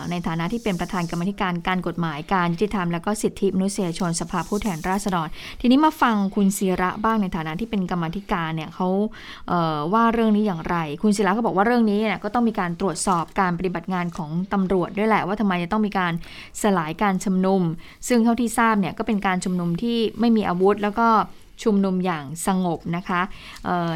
[0.09, 5.27] ในฐานะที่เป็นประธานกรรมธิการการกฎหมายการยุติธรรมและก็สิทธิมนุษยชนสภาผู้แทนราษฎร
[5.61, 8.87] ทีนี้มาฟังคุณศิระบ้างในฐานะที่เป็นกรรมธิการเนี่ยเขา
[9.93, 16.13] ว่าเรื่องนี้อย่างไร คุณศิระก็บอกว่าเรื่องนี้เนี่ยก็ต้องมีการตรวจสอบการปฏิบัติงานของตำรวจด้วยแหละว่าทำไมจะต้องมีการ
[16.61, 17.61] สลายการชุมนุม
[18.07, 21.07] ซึ่งเท่าที่ทราบเนี่ยก็เป็นการชุมนุมที่ไม่มีอาวุธแล้วก็
[21.63, 23.21] ชุมนุมอย่างสงบนะคะ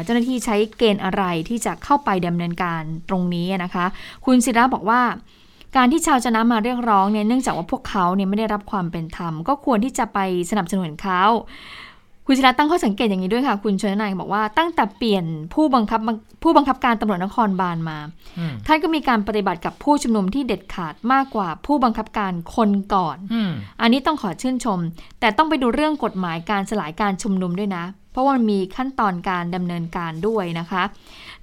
[0.04, 3.86] เจ้าหน้าที่ใช้เกณฑ์อะไรที่จะเข้าไปดำเนินการตรงนี้นะคะ
[4.26, 5.00] คุณศิระบอกว่า
[5.76, 10.18] การที่ชาวจะนะมาเรียกร้องเนี่ยเนื่องจากว่าพวกเขาเนี่ยไม่ได้รับความเป็นธรรม ก็ควรที่จะไป
[10.50, 11.22] สนับสนุนเขา
[12.26, 16.00] คุณศิระตั้งข้อสังเกตอย่างนี้ด้วยค่ะ คุณชนนายบอกว่าตั้งแต่เปลี่ยนผู้บังคับ
[16.42, 17.98] ผู้บังคับการตำรวจนครบาลมา
[18.66, 23.16] ท่านก็มีการปฏิบัติกับผู้ชุมนุมที่เด็ดขาดมากกว่าผู้บังคับการคนก่อน
[23.80, 24.78] อันนี้ต้องขอชื่นชม
[25.20, 30.82] แต่ต้องไปดูเรื่องกฎหมายการสลายการชุมนุมด้วยนะ เพราะว่ามันมีขั้นตอนการดำเนินการด้วยนะคะ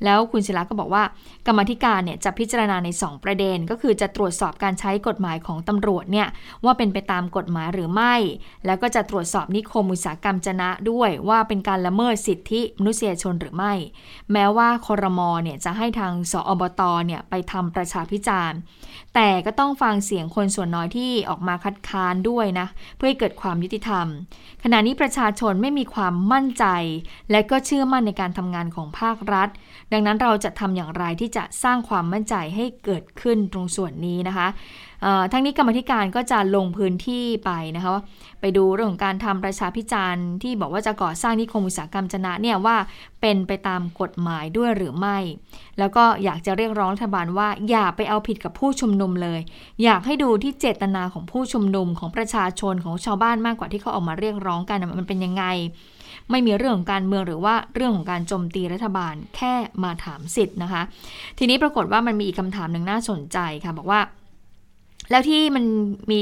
[0.03, 1.03] แล้วคุณศิลาก็บอกว่า
[1.47, 6.27] กรรมธิการเนี่ยจะพิจารณาใน 2 ประเด็น ก็คือจะตรวจสอบการใช้กฎหมายของตำรวจเนี่ย
[6.65, 8.15] ว่าเป็นไปตามกฎหมายหรือไม่
[8.65, 13.73] แล้วก็จะตรวจสอบนิคมอุตสาหกรรมจนะด้วยว่าเป็นการละเมิดสิทธิมนุษยชนหรือไม่
[14.31, 18.59] แม้ว่าคอรมอเนี่ยจะให้ทางสอบตเนี่ยไปทำประชาพิจารณ์
[19.15, 24.07] แต่ก็ต้องฟังเสียงคนส่วนน้อยที่ออกมาคัดค้านด้วยนะเพื่อให้เกิดความยุติธรรม
[24.63, 26.65] ขณะนี้ประชาชนไม่มีความมั่นใจ
[27.31, 29.49] และก็เชื่อมั่นในการทำงานของภาครัฐ
[29.93, 34.47] ดังนั้นเราจะทำอย่างไรที่จะสร้างความมั่นใจให้เกิดขึ้นตรงส่วนนี้นะคะ
[35.31, 37.91] ทั้งนี้กรรมธิการก็จะลงพื้นที่ไปนะคะ
[38.41, 42.77] ไปดูเรื่องของการทำประชาพิจารณ์ที่บอกว่าจะก่อสร้างนิคมอุตสาหกรรมจนะเนี่ยว่า
[43.21, 45.17] เป็นไปตามกฎหมายด้วยหรือไม่
[45.79, 49.39] แล้วก็อยากจะเรียกร้องรัฐบาลว่าอย่าไปเอาผิดกับผู้ชุมนุมเลย
[49.83, 55.43] อยากให้ดูที่เจตนาของผู้ชุมนุมของประชาชนของชาวบ้านมากกว่าที่เขาออกมาเรียกร้องกันมันเป็นยังไง
[56.31, 59.53] ไม่มีเรื่องของการเมืองหรือว่าเรื่องของการโจมตีรัฐบาลแค่
[59.83, 60.81] มาถามสิทธิ์นะคะ
[61.37, 64.01] ทีนี้ปรากฏว่ามันมีอีกคำถามหนึ่งน่าสนใจค่ะบอกว่า
[65.11, 65.63] แล้วที่มัน
[66.11, 66.19] มี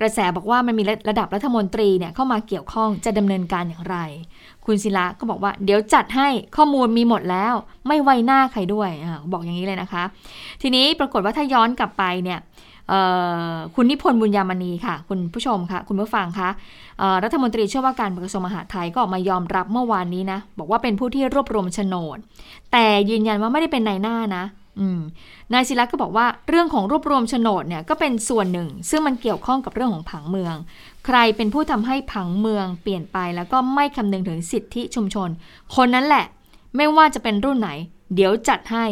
[0.00, 3.96] กระแสบอกว่ามันมีระดับรัฐมนตรีเนี่ยเข้ามาเกี่ยวข้องจะดำเนินการอย่างไร
[4.66, 7.54] คุณศิละก็บอกว่าเดี๋ยวจัดให้ข้อมูลมีหมดแล้ว
[7.88, 10.04] ไม่ไว้หน้าใครด้วยอบอกอย่างนี้เลยนะคะ
[10.62, 12.38] ทีนี้ปรากฏว่าถ้าย้อนกลับไปเนี่ย
[13.74, 16.48] คุณนิพนธ์บุญยามณีค่ะ คุณผู้ชมค่ะ คุณผู้ฟังคะ
[17.24, 22.18] รัฐมนตรีเชื่อว่าการกระทรวงมหาดไทยก็ออกมายอมรับเมื่อวานนี้นะ บอกว่าเป็นผู้ที่รวบรวมโฉนด
[22.72, 24.44] แต่ยืนยันว่าไม่ได้เป็นนายหน้านะ
[25.52, 30.54] นายศิลักก็บอกว่าเรื่องของรวบรวมโฉนดเนี่ยก็เป็นส่วนหนึ่ง ซึ่งมันเกี่ยวข้องกับเรื่องของผังเมือง
[31.06, 35.28] ใครเป็นผู้ทำให้ผังเมืองเปลี่ยนไปแล้วก็ไม่คำนึงถึงสิทธิชุมชน
[35.76, 36.24] คนนั้นแหละ
[36.76, 37.70] ไม่ว่าจะเป็นรุ่นไหน
[38.14, 38.86] เดี๋ยวจัดให้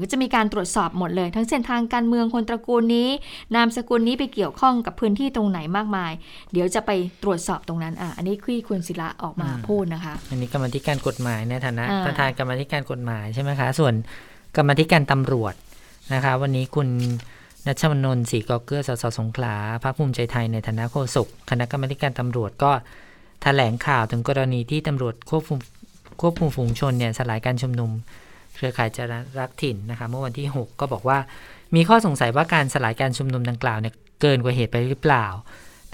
[0.00, 3.08] ก็จะมีการตรวจสอบหมดเลย ทั้งเส้นทางการเมืองคนตระกูลนี้
[3.54, 6.12] นามสกุลนี้ไปเกี่ยวข้องกับพื้นที่ตรงไหนมากมาย
[6.52, 6.90] เดี๋ยวจะไป
[7.22, 13.94] ตรวจสอบตรงนั้นอะอันนี้คือคุณศิระออกมาพูดนะคะ อันนี้กรรมธิการกฎหมายในฐานะประธานกรรมธิการกฎหมายใช่ไหมคะ ส่วน
[14.56, 15.54] กรรมธิการตำรวจ
[16.14, 16.88] นะคะ วันนี้คุณ
[17.66, 22.72] นัชมนนท์ศรีกอเกื้อสสสงขลาพรรคภูมิใจไทยในฐานะโฆษกคณะกรรมการตำรวจก็
[23.42, 25.58] แถลงข่าวถึงกรณีที่ตำรวจควบคุม
[26.20, 27.90] ควบคุมฝูงชนเนี่ยสลายการชุมนุม
[28.56, 31.18] เครือข่ายจรรักถิ่นนะคะเมื่อวันที่ 6 ก็บอกว่า
[31.74, 35.26] มีข้อสงสัยว่าการสลายการชุมนุมดังกล่าวเนี่ยเกินกว่าเหตุไปหรือเปล่า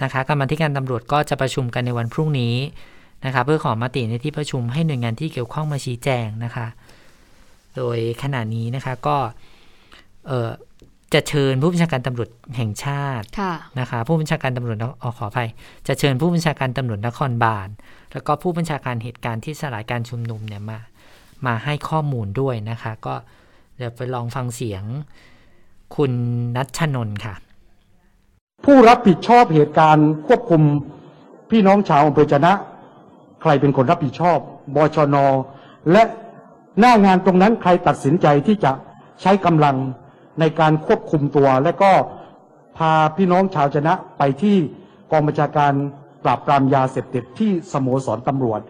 [0.03, 2.55] นะคะกรรมธิการตำรวจก็จะประชุมกันในวันพรุ่งนี้
[3.25, 6.67] นะคะเพื่อขอมติในที่ประชุมให้หน่วยงานที่เกี่ยวข้องมาชี้แจงนะคะ
[7.75, 9.17] โดยขณะนี้นะคะก็
[11.13, 13.25] จะเชิญผู้บัญชาการตำรวจแห่งชาติ
[13.79, 15.49] นะคะผู้บัญชาการตำรวจอขออภัย
[15.87, 17.67] จะเชิญผู้บัญชาการตำรวจนครบาล
[18.13, 20.79] แล้วก็ผู้บัญชาการเหตุการณ์ที่สลายการชุมนุมเนี่ยมา
[21.45, 23.15] มาให้ข้อมูลด้วยนะคะ ก็
[23.77, 24.83] เดี๋ยวไปลองฟังเสียง
[25.95, 26.11] คุณ
[26.55, 27.33] นัชนนท์ค่ะ
[28.65, 30.61] ผู้รับผิดชอบเหตุการณ์ควบคุม
[31.51, 32.53] พี่น้องชาวอำเภอจนะ
[33.41, 34.37] ใครเป็นคนรับผิดชอบ
[34.75, 35.15] บชน
[35.91, 36.03] และ
[36.79, 38.71] หน้างานตรงนั้นใครตัดสินใจที่จะ
[39.21, 39.75] ใช้กำลัง
[40.39, 41.91] ในการควบคุมตัว และก็
[42.77, 44.57] พาพี่น้องชาวจนะไปที่
[45.11, 45.73] กองบัญชาการ
[46.23, 48.61] ปราบปรามยาเสพติดที่สโมสรตำรวจ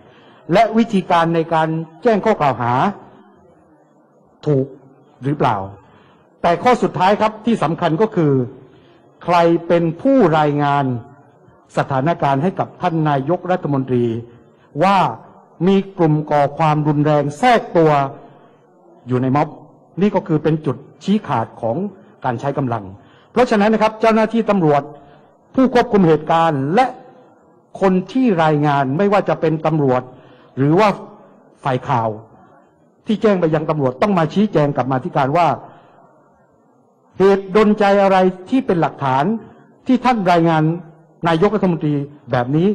[0.53, 1.67] และวิธีการในการ
[2.03, 2.73] แจ้งข้อกล่าวหา
[4.45, 4.65] ถูก
[5.23, 5.57] หรือเปล่า
[6.41, 8.33] แต่ข้อสุดท้ายครับที่สำคัญก็คือ
[9.23, 9.37] ใคร
[9.67, 10.85] เป็นผู้รายงาน
[11.77, 14.05] สถานการณ์ให้กับท่านนายกรัฐมนตรี
[14.83, 14.97] ว่า
[15.67, 17.91] มีกลุ่มก่อความรุนแรงแทรกตัว
[19.07, 19.47] อยู่ในม็อบ
[20.01, 21.77] นี่ก็คือเป็นจุดชี้ขาดของ
[22.25, 22.83] การใช้กำลัง
[23.31, 24.81] เพราะฉะนั้นนะครับเจ้าหน้าที่ตำรวจ
[25.55, 26.85] ผู้ควบคุมเหตุการณ์และ
[27.81, 30.01] คนที่รายงานไม่ว่าจะเป็นตำรวจ
[30.58, 30.89] หรือว่า
[31.64, 32.10] ฝ่ายข่าว
[33.06, 35.47] ที่แจ้งไปยังตำรวจต้องมาชี้แจงกับมาธิการว่า
[37.18, 38.18] เหตุดนใจอะไร
[38.49, 39.24] ที่เป็นหลักฐาน
[39.88, 40.64] ที่ท่านรายงาน
[41.28, 41.95] นายกรัฐมนตรี
[42.32, 42.68] แบบนี้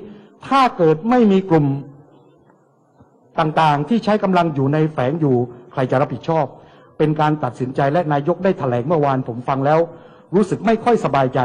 [0.46, 1.66] ถ้าเกิดไม่มีกลุ่ม
[3.38, 5.36] ต่างๆ ที่ใช้กำลังอยู่ในแฝงอยู่
[5.72, 6.46] ใครจะรับผิดชอบ
[6.98, 9.80] เป็นการตัดสินใจและนายกได้ถแถลงเมื่อวานผมฟังแล้ว
[10.34, 11.40] รู้สึกไม่ค่อยสบายใจ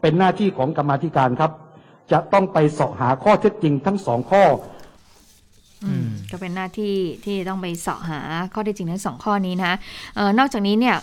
[0.00, 1.52] เป็นหน้าที่ของกรรมธิการครับ
[2.12, 4.42] จะต้องไปสอบหาข้อเท็จจริงทั้งสองข้อ
[6.30, 8.20] ก็เป็นหน้าที่ที่ต้องไปเสาะหา
[8.54, 9.72] ข้อเท็จจริงทั้งสองข้อนี้นะ
[10.18, 10.96] ออนอกจากนี้เนี่ย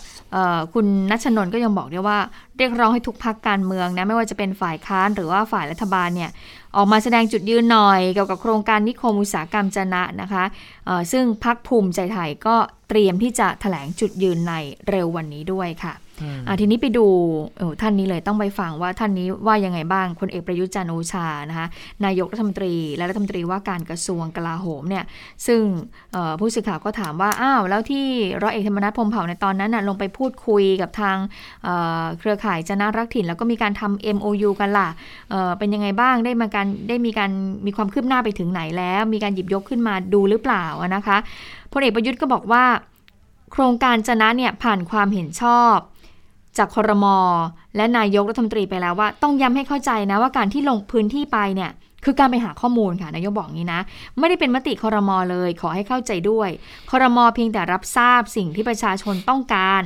[0.73, 2.19] คุณนัชนนก็ยังบอกด้วยว่า
[2.57, 6.29] เรียกร้องให้ทุกพักการเมืองนะไม่ว่าจะเป็นฝ่ายค้านหรือว่าฝ่ายรัฐบาลเนี่ย
[6.75, 10.43] ออกมาแสดงจุดยืนหน่อยเกี่ยวกับโครงการนิคมอุตสาหกรรมจนะนะคะ
[11.11, 12.55] ซึ่งพักภูมิใจไทยก็
[12.89, 14.53] เตรียมที่จะถแถลงจุดยืนใน
[14.89, 15.93] เร็ววันนี้ด้วยค่ะ
[16.47, 17.05] อ่าทีนี้ไปดู
[17.81, 21.67] ท่านนี้เลยต้องไปฟังว่าท่านนี้ว่ายังไงบ้างพลเอกประยุจันโอชานะคะ
[22.05, 25.05] นายกรัฐมนตรี และรัฐมนตรีว่าการกระทรวงกลาโหมเนี่ย
[25.47, 25.61] ซึ่ง
[26.39, 28.05] ผู้สื่อข่าวก็ถามว่าอ้าวแล้วที่
[28.41, 31.17] ร้อยเอกธรรมนัฐพรมเผ่าในตอนนั้นน่ะลงไปพูดคุยกับทาง
[31.63, 34.89] เเครือข่ายจนารักถิ่น แล้วก็มีการทำ MOU กันล่ะ
[35.29, 37.31] เเป็นยังไงบ้างได้มาการได้มีการ
[37.65, 40.65] มีความคืบหน้าไปถึงไหนแล้ว มีการหยิบยกขึ้นมาดูหรือเปล่า
[40.95, 41.17] นะคะ
[41.71, 42.63] พลเอกประยุทธ์ก็บอกว่า
[43.51, 45.77] โครงการจนะเนี่ยผ่านความเห็นชอบ
[46.57, 47.17] จากคอรมอ
[47.75, 51.71] และนายกรัฐมนตรีไปแล้วว่า ต้องย้ำให้เข้าใจนะว่าการที่ลงพื้นที่ไปเนี่ย
[52.05, 53.81] คือการไปหาข้อมูลค่ะนายกบอกงี้นะ
[54.19, 56.49] ไม่ได้เป็นมติคอรมอเลย ขอให้เข้าใจด้วย
[56.91, 59.83] คอรมอเพียงแต่รับทราบสิ่งที่ประชาชนต้องการ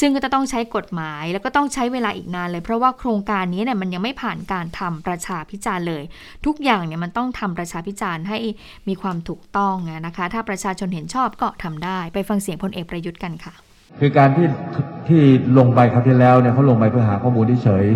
[0.00, 6.02] ซึ่งก็จะต้องใช้กฎหมาย แล้วก็ต้องใช้เวลาอีกนานเลย เพราะว่าโครงการนี้เนี่ยมันยังไม่ผ่านการทำประชาพิจารณ์เลย
[6.46, 8.38] ทุกอย่างเนี่ยมันต้องทำประชาพิจารณ์ให้
[8.88, 9.74] มีความถูกต้อง
[10.06, 13.54] นะคะ ถ้าประชาชนเห็นชอบก็ทำได้ ไปฟังเสียงพลเอกประยุทธ์กันค่ะ
[14.00, 14.46] คือการที่
[15.08, 15.22] ที่
[15.58, 17.86] ลงไปครั้งที่แล้วเนี่ยเขาลงไปเพื่อหาข้อมูลที่เฉย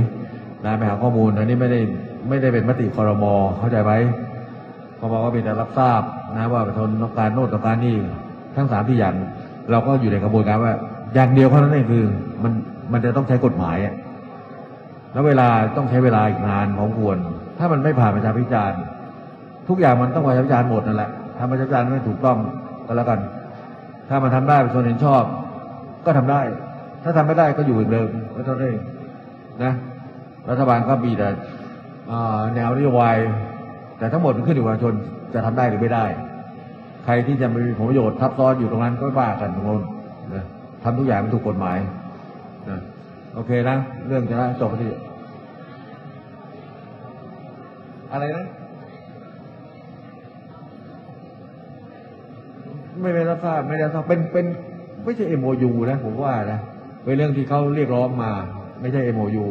[0.65, 1.81] นะไปหาข้อมูลอันนี้ไม่ได้
[2.29, 3.93] ไม่ได้เป็นมติคอรมอเข้าใจไหม
[4.99, 6.03] คอรมอก็เป็นแต่รับทราบ
[6.37, 7.97] นะว่าประชาชนต้องการโน่นต้องการนี่
[8.57, 9.15] ทั้งสามที่อย่าง
[9.71, 10.73] เราก็อยู่ในกระบวนการว่า
[11.15, 12.05] อย่างเดียวเท่านั้นเองคือ
[12.43, 12.53] มัน
[12.93, 13.95] มันจะต้องใช้กฎหมายอะ
[15.13, 17.19] แล้วเวลาต้องใช้เวลาอีกนานพองควร
[17.59, 18.81] ถ้ามันไม่ผ่านประชาพิจารณ์
[19.69, 22.39] ทุกอย่างมันต้องประชาพิจารณ์หมดนั่นแหละทำประชาพิจารณ์ไม่ถูกต้อง
[22.87, 23.21] ก็แล้วกัน
[24.09, 25.23] ถ้ามันทำได้ประชาชนเห็นชอบ
[26.09, 26.43] ก็ทำได้
[27.05, 28.75] ถ้าทำไม่ได้ก็อยู่เหมือนเดิมก็เท่านั้น
[29.65, 29.73] นะ
[30.51, 31.29] รัฐบาลก็มีแต่
[32.55, 33.17] แนวนโยบาย
[33.99, 34.95] แต่ทั้งหมดมันขึ้นอยู่กับประชาชน
[35.35, 36.05] จะทำได้หรือไม่ได้
[37.05, 39.81] ใครที่จะมีผลประโยชน์ทับซ้อนอยู่ตรงนั้นก็ว่ากันทุกคน
[40.35, 40.45] นะ
[40.83, 41.79] ทำทุกอย่างเป็นถูกกฎหมาย
[42.69, 42.79] นะ
[43.35, 43.77] โอเคนะ
[44.09, 44.91] เรื่องจะนะจบที่
[48.13, 48.47] อะไรนะ
[53.01, 54.47] ไม่ได้รับทราบไม่ได้รับทราบเป็นเป็น
[55.05, 56.61] ไม่ใช่ MOU นะผมว่านะ
[57.05, 58.31] เป็นเรื่องที่เขาเรียกร้องมา
[58.81, 59.47] ไม่ใช่ MOU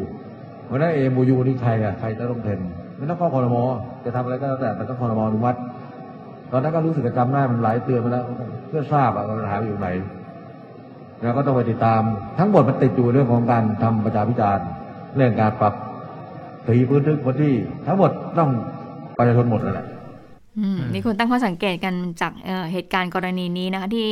[0.66, 2.60] เพราะนั้น MOU นี่ใครอะใครจะต้องเซ็น
[2.98, 3.64] ไม่ต้องข้อคอรมอ
[4.06, 5.58] จะทำอะไรก็แล้วแต่แต่ต้องคอรมออนุมัติ
[6.52, 8.24] ตอนนั้นก็รู้สึกจำได้มันหลายเตือนมาแล้ว
[8.68, 9.88] เพื่อทราบอะปัญหาอยู่ไหน
[11.22, 12.02] แล้วก็ต้องไปติดตาม
[12.40, 14.68] ทั้งหมดมันติดอยู่เรื่องของการทำประชาพิจารณ์
[15.16, 15.74] เรื่องการปรับ
[16.68, 17.56] ตีพื้นที่พื้นที่
[17.88, 18.50] ทั้งหมดต้อง
[19.18, 19.88] ประชาชนหมดนั่นแหละ
[20.94, 22.32] มีคนตั้งข้อสังเกตกันจาก
[22.72, 24.10] เหตุการณ์กรณีนี้นะคะที่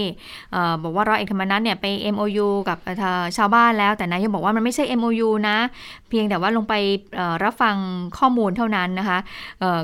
[0.84, 2.78] บอกว่าร้อยเอกธรรมนัฐเนี่ยไป MOU กับ
[3.38, 5.58] ชาวบ้านแล้ว แต่นายกบอกว่ามันไม่ใช่ MOU นะ
[6.10, 6.74] เพียงแต่ว่าลงไป
[7.43, 7.76] รับฟัง
[8.18, 9.20] ข้อมูลเท่านั้นนะคะ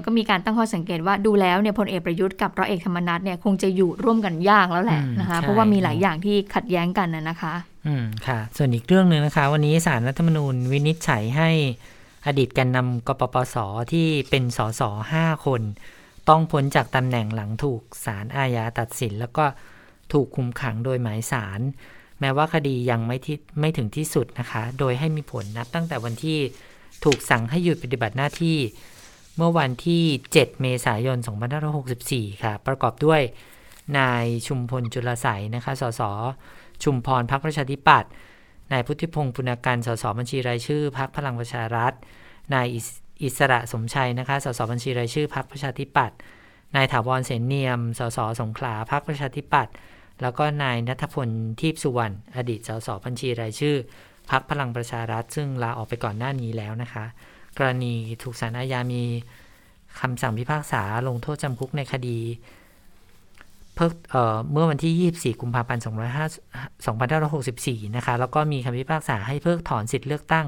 [0.06, 7.54] ก็มีการตั้งข้อสังเกตว่าดูแล้วเนี่ยพลเอกประยุทธ์กับร้อยเอกธรรมนัฐเนี่ยคงจะอยู่ร่วมกันยากแล้วแหละนะคะเพราะว่ามีหลายอย่างที่ขัดแย้งกันนะคะ
[7.88, 11.50] อืมค่ะ ส่วนอีกเรื่องหนึ่งนะคะ วันนี้สารรัฐธรรมนูญวินิจฉัยให้
[12.28, 13.56] อดีตแกนนำกปปส
[13.92, 14.82] ที่เป็นสส
[15.14, 15.62] ห้าคน
[16.30, 19.46] ต้องพ้นจากตำแหน่งหลังถูกศาลอาญาตัดสิน แล้วก็
[20.14, 21.62] ถูกคุมขังโดยหมายสาร
[22.20, 26.40] แม้ว่าคดียังไม่ที่ไม่ถึงที่สุดนะคะ โดยให้มีผลนับตั้งแต่วันที่
[27.04, 28.58] ถูกสั่งให้หยุดปฏิบัติหน้าที่
[29.38, 30.04] เมื่อวันที่
[30.34, 31.18] 7 เมษายน
[31.80, 33.22] 2564 ค่ะ ประกอบด้วย
[33.98, 36.02] นายชุมพลจุลไสนะคะ สส
[36.84, 38.12] ชุมพรพักประชาธิปัตย์
[38.72, 41.94] นายพุทธิพงศ์ปุณการสสบัญชีรายชื่อพักพลังประชารัฐ
[42.54, 42.68] นาย
[43.24, 46.18] อิสระสมชัยนะคะ สสบัญชีรายชื่อพักประชาธิปัตย์
[46.76, 49.74] นายถาวรเสนเนียม สสสงขลาพักประชาธิปัตย์
[50.22, 53.76] แล้วก็นายนัทพลทีพสุวรรณ อดีต สสบัญชีรายชื่อ
[54.32, 57.06] พักพลังประชารัฐ ซึ่งลาออกไปก่อนหน้านี้แล้วนะคะ
[57.58, 57.94] กรณี
[58.24, 59.04] ถูกสารอาญามี
[60.00, 62.20] คำสั่งพิพากษาลงโทษจำคุกในคดี
[63.76, 65.84] เพิกเเมื่อวันที่ 24 กุมภาพันธ์
[67.28, 70.46] 2564 นะคะ แล้วก็มีคำพิพากษาให้เพิกถอนสิทธิ์เลือกตั้ง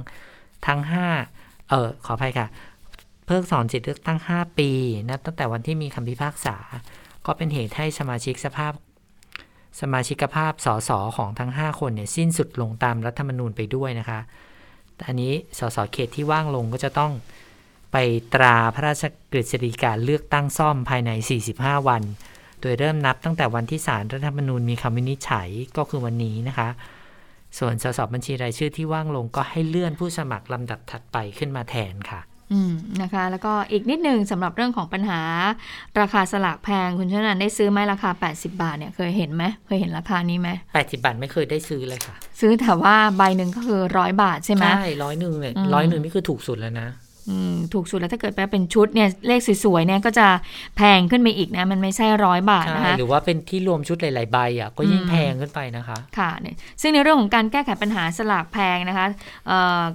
[0.68, 2.48] ทั้ง 5 เออขออภัยค่ะ
[3.26, 4.70] เพิกถอนสิทธิเลือกตั้ง 5 ปี
[5.10, 6.58] นับตั้งแต่วันที่มีคำพิพากษา
[7.26, 8.74] ก็เป็นเหตุให้สมาชิกสภาพ
[9.82, 14.20] สมาชิกภาพสสของทั้ง 5 คนเนี่ยสิ้นสุดลงตามรัฐธรรมนูญไปด้วยนะคะ
[14.96, 17.12] แต่อันนี้สสเขตที่ว่างลงก็จะต้อง
[17.92, 17.98] ไป
[18.34, 21.12] ตราพระราชกฤษฎีกาเลือกตั้งซ่อมภายใน
[21.50, 22.04] 45 วัน
[22.62, 26.70] โดยเริ่มนับตั้งแต่วันที่ศาลรัฐธรรมนูญมีคำวินิจฉัยก็คือวันนี้นะคะ
[27.60, 32.22] ส่วนสสบัญชีรายชื่อที่ว่างลงก็ให้เลื่อนผู้สมัครลำดับถัดไปขึ้นมาแทนค่ะ
[32.54, 35.22] อืมนะคะ แล้วก็อีกนิดหนึ่งสำหรับเรื่องของปัญหา
[36.00, 46.88] ราคาสลากแพงคุณชนันได้ซื้อไหมราคา 80 บาทเนี่ยเคยเห็นไหมเคยเห็นราคานี้ไหม80 บาทไม่เคยได้ซื้อเลยค่ะ ซื้อแต่ว่าใบหนึ่งก็คือร้อยบาทใช่ไหมใช่ร้อยหนึ่งเลยร้อยหนึ่งนี่คือถูกสุดแล้วนะ
[47.74, 50.28] ถูกสุดแล้วถ้าเกิดแปลเป็นชุดเนี่ยเลขสวยๆเนี่ยก็จะ
[50.78, 59.08] แพงขึ้นไปอีกนะมันไม่ใช่ร้อยบาทนะคะหรือว่าเป็นที่รวมชุดหลายๆใบอะก็ยิ่งแพงขึ้นไปนะคะค่ะเนี่ยซึ่งในเรื่องของการแก้ไขปัญหาสลากแพงนะคะ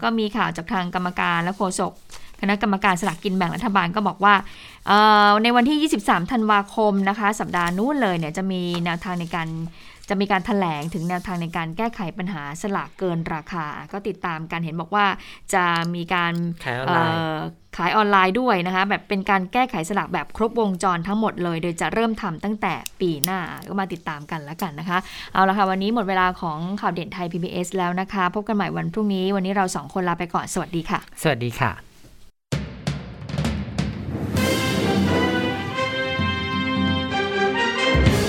[0.03, 1.93] ก็มีข่าวจากทางกรรมการและโฆษก
[2.41, 4.35] คณะกรรมการสลากกินแบ่งรัฐบาลก็บอกว่า
[5.43, 9.49] ในวันที่ 23 ธันวาคมนะคะ สัปดาห์นู้นเลยเนี่ยจะมีแนวทางในการ
[10.09, 15.07] จะมีการถแถลงถึงแนวทางในการแก้ไขปัญหาสลากเกินราคา ก็ติดตามการเห็นบอกว่า
[15.55, 16.35] จะมีการ
[16.65, 17.19] ขายออนไลน์
[17.77, 24.99] ขายออนไลน์ด้วยนะคะแบบเป็นการแก้ไขสลากแบบครบวงจรทั้งหมดเลย โดยจะเริ่มทำตั้งแต่ปีหน้าก็มาติดตามกันแล้วกันนะคะ
[25.33, 31.88] เอาละค่ะ วันนี้หมดเวลาของข่าวเด่นไทย PBS แล้วนะคะ พบกันใหม่วันพรุ่งนี้ วันนี้เราสองคนลาไปก่อนสวัสดีค่ะ สวัสดีค่ะ